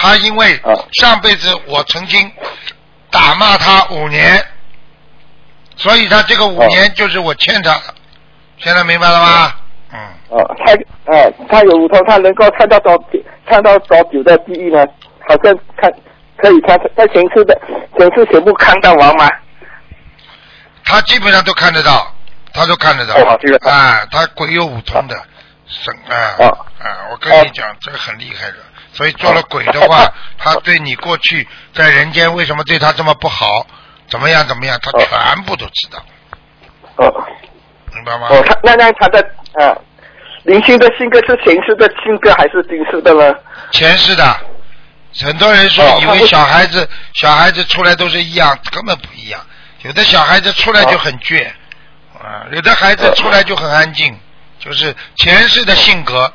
[0.00, 2.32] 她因为啊上辈子我曾经
[3.10, 4.42] 打骂他五年，
[5.76, 7.94] 所以他这个五年就是我欠他的。
[8.56, 9.52] 现在明白了吗？
[9.92, 9.98] 嗯。
[10.30, 10.72] 哦，他
[11.12, 12.98] 呃，他有五头，他能够看到多
[13.46, 14.82] 看到多久的记忆呢？
[15.28, 15.92] 好像看
[16.38, 17.54] 可以看在前次的
[17.98, 19.28] 前次全部看到完吗？
[20.84, 22.10] 他基本上都看得到，
[22.54, 23.14] 他都看得到。
[23.16, 25.14] 哦好这个啊，他鬼有五通的，
[25.66, 26.46] 神啊哦
[26.78, 27.10] 啊！
[27.12, 28.56] 我跟你讲，这个很厉害的。
[28.92, 33.66] 所以做了鬼的话， 他对你过去在人间为什么对他这么不好，
[34.08, 35.00] 怎么样怎么样，他哦。
[35.00, 36.04] 全部都知道，
[36.96, 37.26] 哦。
[37.94, 38.28] 明白吗？
[38.30, 39.18] 哦，他那那他的
[39.54, 39.76] 呃
[40.44, 43.34] 灵性的性格是前世的性格还是今世的呢？
[43.72, 44.36] 前世的，
[45.20, 49.40] 很多人说以为小孩子小孩子出来都是一样，根本不一样。
[49.82, 51.46] 有的小孩子出来就很倔，
[52.18, 53.14] 啊，有的孩子哦。
[53.16, 54.16] 出来就很安静，
[54.58, 56.32] 就是前世的性格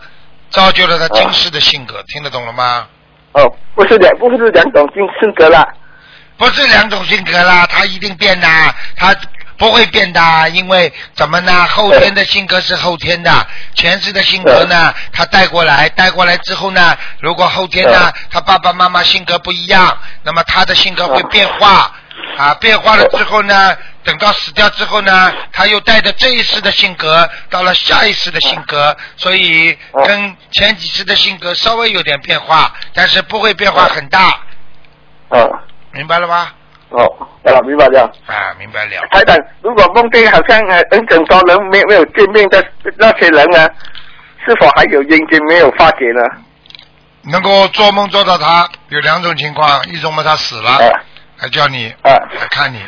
[0.49, 2.87] 造就了他今世的性格，听得懂了吗？
[3.33, 5.67] 哦，不是两不是两种性性格啦。
[6.37, 8.47] 不是两种性格啦，他一定变的，
[8.97, 9.15] 他
[9.57, 11.65] 不会变的，因为怎么呢？
[11.65, 21.93] 后天的性格是后天的，前世的性格呢，他带过来，带过来之后呢，如果后天呢，他爸爸妈妈性格不一样，那么他的性格会变化，
[22.37, 34.39] 啊，变化了之后呢，等到死掉之后呢，他又带着这一世的性格到了下一世的性格，所以跟前几世的性格稍微有点变化，但是不会变化很大，
[35.29, 35.49] 哦
[35.91, 36.51] 明白了吗？
[36.89, 37.03] 哦，
[37.43, 38.03] 啊，明白了。
[38.27, 38.91] 啊，明白了。
[39.11, 42.63] 台长，如果梦见好像呃很很多人没没有见面的
[42.97, 43.67] 那些人呢，
[44.45, 46.21] 是否还有冤结没有化解呢？
[47.31, 51.01] 能够做梦做到他有两种情况，一种嘛他死了，啊
[51.37, 52.11] 还叫你啊。
[52.39, 52.79] 来看你；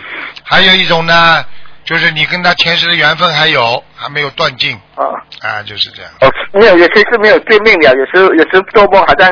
[0.43, 1.43] 还有一种呢，
[1.83, 4.75] 就是你跟他前世的缘分还有，还没有断尽。
[4.95, 5.03] 啊。
[5.41, 6.11] 啊，就是这样。
[6.21, 9.29] 哦，没有，有些是没有见面了，有时候有时候做梦好像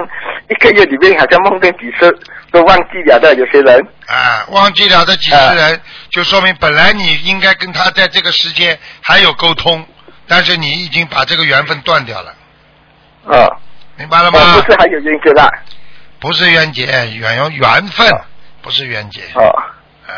[0.49, 2.11] 一个月里面好像梦见几次
[2.51, 3.87] 都忘记了的，有些人。
[4.07, 9.87] 啊，忘记了的几次人，就说明本来你应该跟他在这个时间还有沟通，
[10.27, 12.35] 但是你已经把这个缘分断掉了，
[13.25, 13.47] 啊，
[13.95, 14.39] 明白了吗？
[14.39, 15.49] 哦不是还有冤结啦？
[16.19, 18.07] 不是缘结，缘有缘分，
[18.65, 19.21] 不是缘结。
[19.35, 19.53] 哦
[20.07, 20.15] 嗯，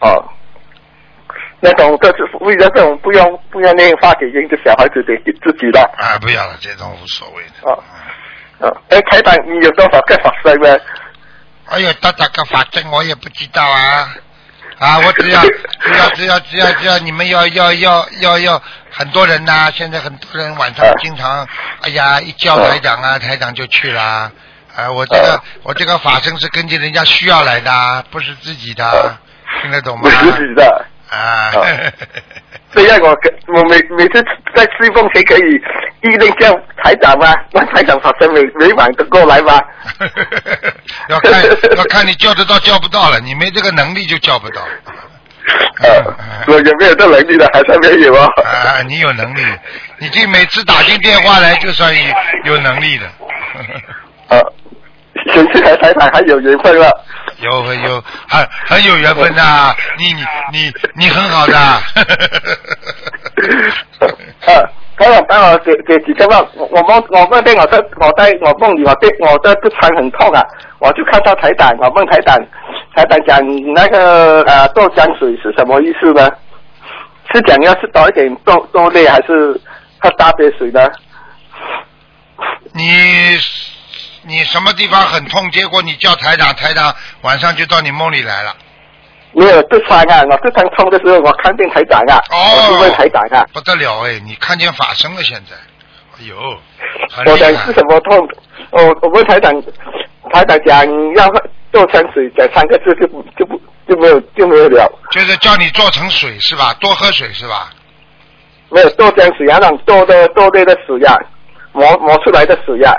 [0.00, 0.24] 哦，
[1.60, 7.70] 那种这是为了这种不用不要那个化解冤的小孩子得自己的啊，不要了，这种无所谓的。
[7.70, 7.84] 哦
[8.60, 10.78] 哦，哎，台长，你有多少个法师呢？
[11.66, 14.14] 哎呦，多少个法阵我也不知道啊。
[14.78, 15.40] 啊，我只要
[15.80, 21.46] 只要只要只要只要你们要要要要要很多人呐、现在很多人晚上经常，
[21.82, 24.02] 哎呀，一叫台长啊，台长就去啦。
[24.02, 24.32] 啊，
[24.92, 29.16] 我这个我这个法身是根据人家需要来的，不是自己的，
[29.62, 30.10] 听得懂吗不？
[30.10, 30.84] 是自己的。
[31.10, 31.52] 啊，
[32.72, 34.24] 这样我跟我每每次
[34.56, 35.62] 在吹风前可以
[36.02, 36.52] 一定叫
[36.82, 37.32] 台长吗？
[37.52, 39.60] 那台长法师每每晚都过来吗？
[41.08, 41.44] 要看
[41.76, 44.62] 要看你叫得到叫不到了，你没这个能力就叫不到。
[45.82, 46.02] 呃，
[46.48, 47.48] 我有没有这能力的？
[47.52, 48.26] 还是没有啊？
[48.42, 49.44] 啊，你有能力，
[49.98, 53.06] 你这每次打进电话来就算有有能力的。
[54.28, 54.40] 呃，
[55.32, 56.88] 前次和台长还有缘分了。
[57.40, 59.42] 有很有很很有缘分的，
[59.98, 60.22] 你你
[60.52, 61.54] 你你很好的。
[64.46, 64.54] 呃，
[64.96, 70.42] 台长帮我给给几千万，我我梦我梦见我在我在我梦里我对我的肚肠很痛啊，
[70.78, 72.38] 我就看到台长，我问台长，
[72.94, 73.40] 台长讲
[73.74, 76.30] 那个呃豆浆水是什么意思呢？
[77.32, 79.60] 是讲要是多一点豆豆类，还是
[79.98, 80.88] 喝大杯水呢？
[82.72, 83.36] 你
[84.26, 85.50] 你什么地方很痛？
[85.50, 88.54] 结果你叫台长，台长晚上就到你梦里来了。
[89.32, 95.56] 没有肚肠啊，我肚肠痛的时候，我看见台长啊，哦我就问台长啊，不得了哎，你看见法身了现在？
[96.16, 96.36] 哎呦，
[97.26, 97.72] 我讲是。
[97.72, 98.28] 什么痛？
[98.70, 99.52] 我我问台长，
[100.32, 106.72] 台长讲要喝做成水讲三个字就不就不就没有就没有了，就是叫你做成水是吧？
[106.80, 107.70] 多喝水是吧？
[108.70, 111.16] 没有豆浆水啊，那种豆的豆类的水呀、
[111.72, 112.92] 磨磨出来的水呀、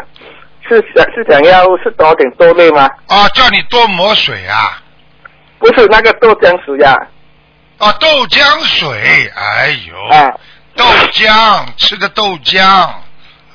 [0.68, 2.90] 是想是想要是多点豆类吗？
[3.08, 4.82] 啊，叫你多磨水啊！
[5.60, 6.96] 不是那个豆浆水呀、
[7.78, 10.32] 啊，豆浆水，哎呦，啊，
[10.76, 12.90] 豆浆吃的豆浆，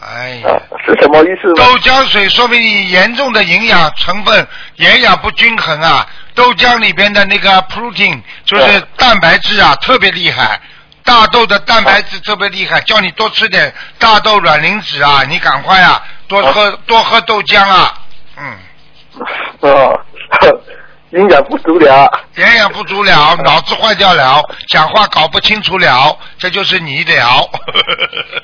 [0.00, 0.48] 哎呀。
[0.50, 1.62] 啊是什么意思豆？
[1.78, 4.46] 浆水说明你严重的营养成分
[4.76, 10.58] 营养不均衡啊，豆浆里边的那个 protein 就是蛋白质啊特别厉害，
[11.04, 17.92] 大豆的蛋白质特别厉害，叫你多吃点大豆卵磷脂啊，你赶快啊多喝多喝豆浆啊，
[18.38, 18.56] 嗯，
[19.68, 20.00] 哦，
[21.10, 22.08] 营养不足了。
[22.36, 27.26] 营养不足了， 脑子坏掉了，讲话搞不清楚了，这就是你了，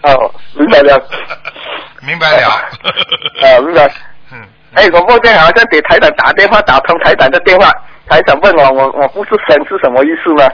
[0.03, 1.01] 哦，明白了。
[2.03, 3.89] 明白了，啊，明白。
[4.33, 4.45] 嗯。
[4.75, 7.71] 哎，我梦见好像给台长打电话，打通台长的电话，
[8.09, 10.51] 台长问我，我我不是神是什么意思吗？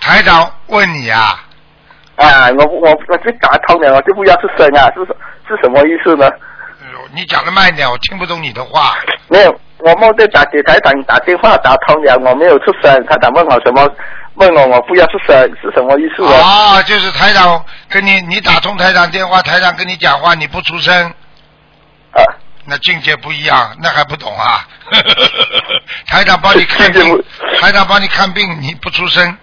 [0.00, 1.44] 台长问你啊，
[2.16, 5.16] 啊，我我我就打通了，我就不要是神啊，是不是
[5.62, 6.30] 什么意思呢？
[7.14, 8.96] 你讲的慢一点，我听不懂你的话。
[9.28, 13.88] 没有，我梦见打给台长打电话打通了，我没有出声，台长问我什么？
[14.34, 16.36] 问我我不要出声是什么意思呢？
[16.36, 21.10] 啊，就是台长跟你，你打通台长电话，台长跟你讲话，你不出声，
[22.12, 22.20] 啊，
[22.66, 24.66] 那境界不一样，那还不懂啊？
[26.06, 27.24] 台长帮你看病
[27.60, 29.38] 台长帮你看病，你不出声，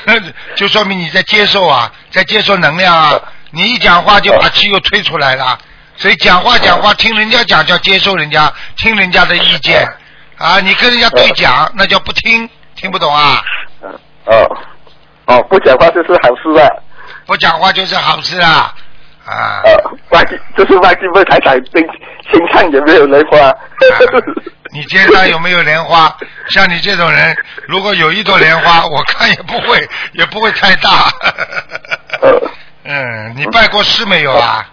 [0.56, 3.20] 就说明你在接受啊，在接受能量啊。
[3.50, 5.58] 你一讲话就把气又推出来了，
[5.96, 9.86] 所以讲话讲话听人家讲叫接受人家，听人家的意见
[10.36, 13.42] 啊，你跟人家对讲那叫不听，听不懂啊？
[14.26, 14.56] 哦
[15.26, 16.68] 哦，不讲话就是好事啊。
[17.26, 18.74] 不讲话就是好事啊
[19.26, 19.60] 啊！
[19.64, 19.74] 呃，
[20.10, 21.86] 忘记就是忘记问台长身
[22.30, 23.54] 身上有没有莲花。
[24.72, 26.14] 你肩上有没有莲花？
[26.50, 27.36] 像你这种人，
[27.66, 31.10] 如果有一朵莲花，我看也不会，也不会太大。
[32.20, 32.40] 呃，
[32.88, 34.66] 嗯，你拜过师没有啊？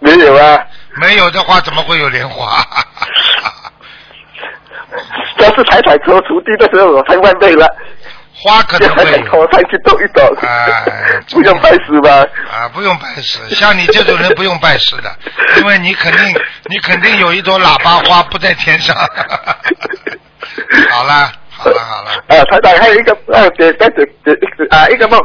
[0.00, 0.58] 没有啊，
[0.96, 2.62] 没有的话，怎么会有莲花？
[5.38, 7.66] 都是台长做徒弟的时候我才问对了，
[8.34, 10.84] 花可能会有长头上去动一动，哎
[11.30, 12.10] 不用拜师吧？
[12.52, 13.38] 啊，不用拜师。
[13.54, 15.16] 像你这种人不用拜师的，
[15.58, 18.94] 因为你肯定，你肯定有一朵喇叭花不在天上。
[20.90, 22.10] 好了，好了，好了。
[22.28, 25.20] 呃，台长还有一个呃，给再给给啊一个梦，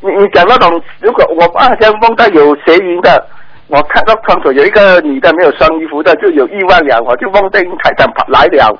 [0.00, 3.26] 你你讲那种，如果我好像梦到有邪淫的，
[3.66, 8.78] 我看到窗口有一个女的没有穿衣服的，就有意外了，我就梦见台长来了，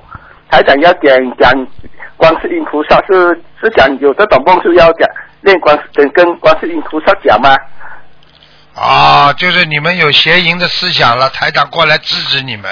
[0.51, 1.67] 台长要讲讲
[2.17, 5.09] 观世音菩萨是是讲有这种梦是要讲
[5.41, 7.57] 念观跟跟观世音菩萨讲吗？
[8.75, 12.71] 啊，就是你们有邪淫的思想了，台长过来制止你们，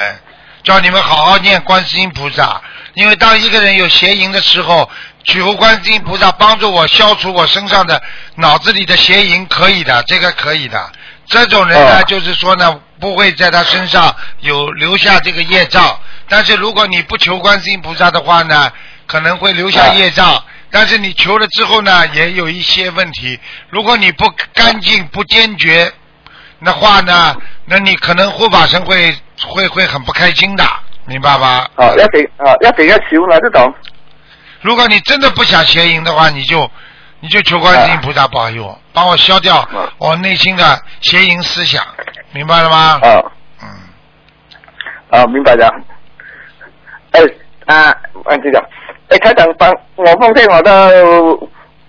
[0.63, 2.61] 叫你们好好念观世音菩萨。
[2.95, 4.89] 因为当一个人有邪淫的时候，
[5.25, 8.03] 求观世音菩萨帮助我消除我身上的
[8.37, 10.91] 脑子里的邪淫，可以的，这个可以的。
[11.27, 15.99] 这种人呢，哦就是说呢，不会在他身上有留下这个业障。
[16.29, 18.73] 但是如果你不求观世音菩萨的话呢，
[19.07, 20.43] 可能会留下业障。
[20.73, 23.39] 但是你求了之后呢，也有一些问题。
[23.69, 25.93] 如果你不干净、不坚决
[26.65, 29.17] 的话呢，那你可能护法神会
[29.49, 30.65] 会会很不开心的，
[31.07, 31.69] 明白吧？
[31.77, 33.73] 啊，要给啊要给要求呢这种
[34.61, 36.71] 如果你真的不想邪淫的话，你就
[37.21, 41.83] 你就求观世音菩萨保佑，帮我消掉啊我内心的邪淫思想，
[42.33, 42.99] 明白了吗？
[43.03, 43.23] 啊
[43.63, 43.69] 嗯，
[45.11, 45.73] 啊明白了。
[47.13, 47.21] 哎
[47.67, 47.95] 啊
[48.25, 48.63] 忘记了，
[49.09, 50.91] 哎台长帮我梦见我的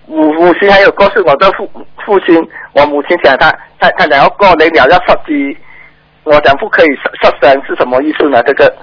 [0.06, 1.70] 母母亲还有告诉我的父
[2.04, 2.36] 父亲，
[2.72, 5.56] 我母亲想他他他讲要过年了要杀鸡，
[6.24, 8.42] 我讲不可以杀杀生是什么意思呢？
[8.44, 8.74] 这个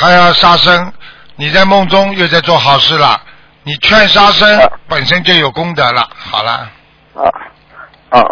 [0.00, 0.92] 他要杀生，
[1.36, 3.20] 你在梦中又在做好事了，
[3.64, 4.66] 你劝杀生啊。
[4.88, 6.08] 本身就有功德了。
[6.16, 6.52] 好了，
[7.14, 7.22] 啊
[8.08, 8.24] 啊，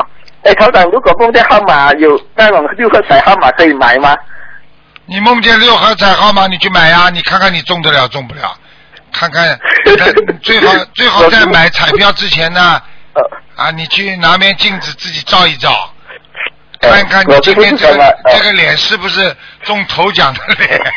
[0.45, 4.17] 哎台长如果梦见号码有那种六合彩号码可以买吗？
[5.05, 8.57] 你梦见六合彩号码，你去买呀，你看看你中得了中不了，
[9.13, 9.59] 看看，
[10.43, 12.81] 最好最好在买 彩票之前呢，
[13.13, 13.23] 呃
[13.57, 15.89] 啊，你去拿面镜子自己照一照，呃
[16.81, 20.81] 看看你我今天这个这个脸是不是中头奖的脸？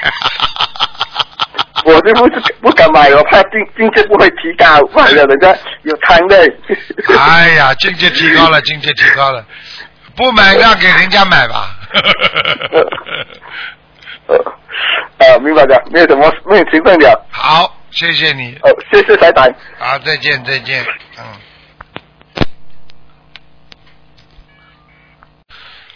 [1.84, 6.38] 我这不是不敢买，我怕境境界不会提高，买了人家有贪的。
[7.17, 9.43] 哎呀，境界提高了，境界提高了，
[10.15, 11.75] 不买让给人家买吧。
[14.27, 14.38] 呃，
[15.17, 17.25] 呃，明白的，没有什么没有情况了。
[17.32, 19.51] 好，谢谢你，哦，谢谢台长。
[19.79, 20.86] 好，再见，再见，
[21.17, 21.23] 嗯。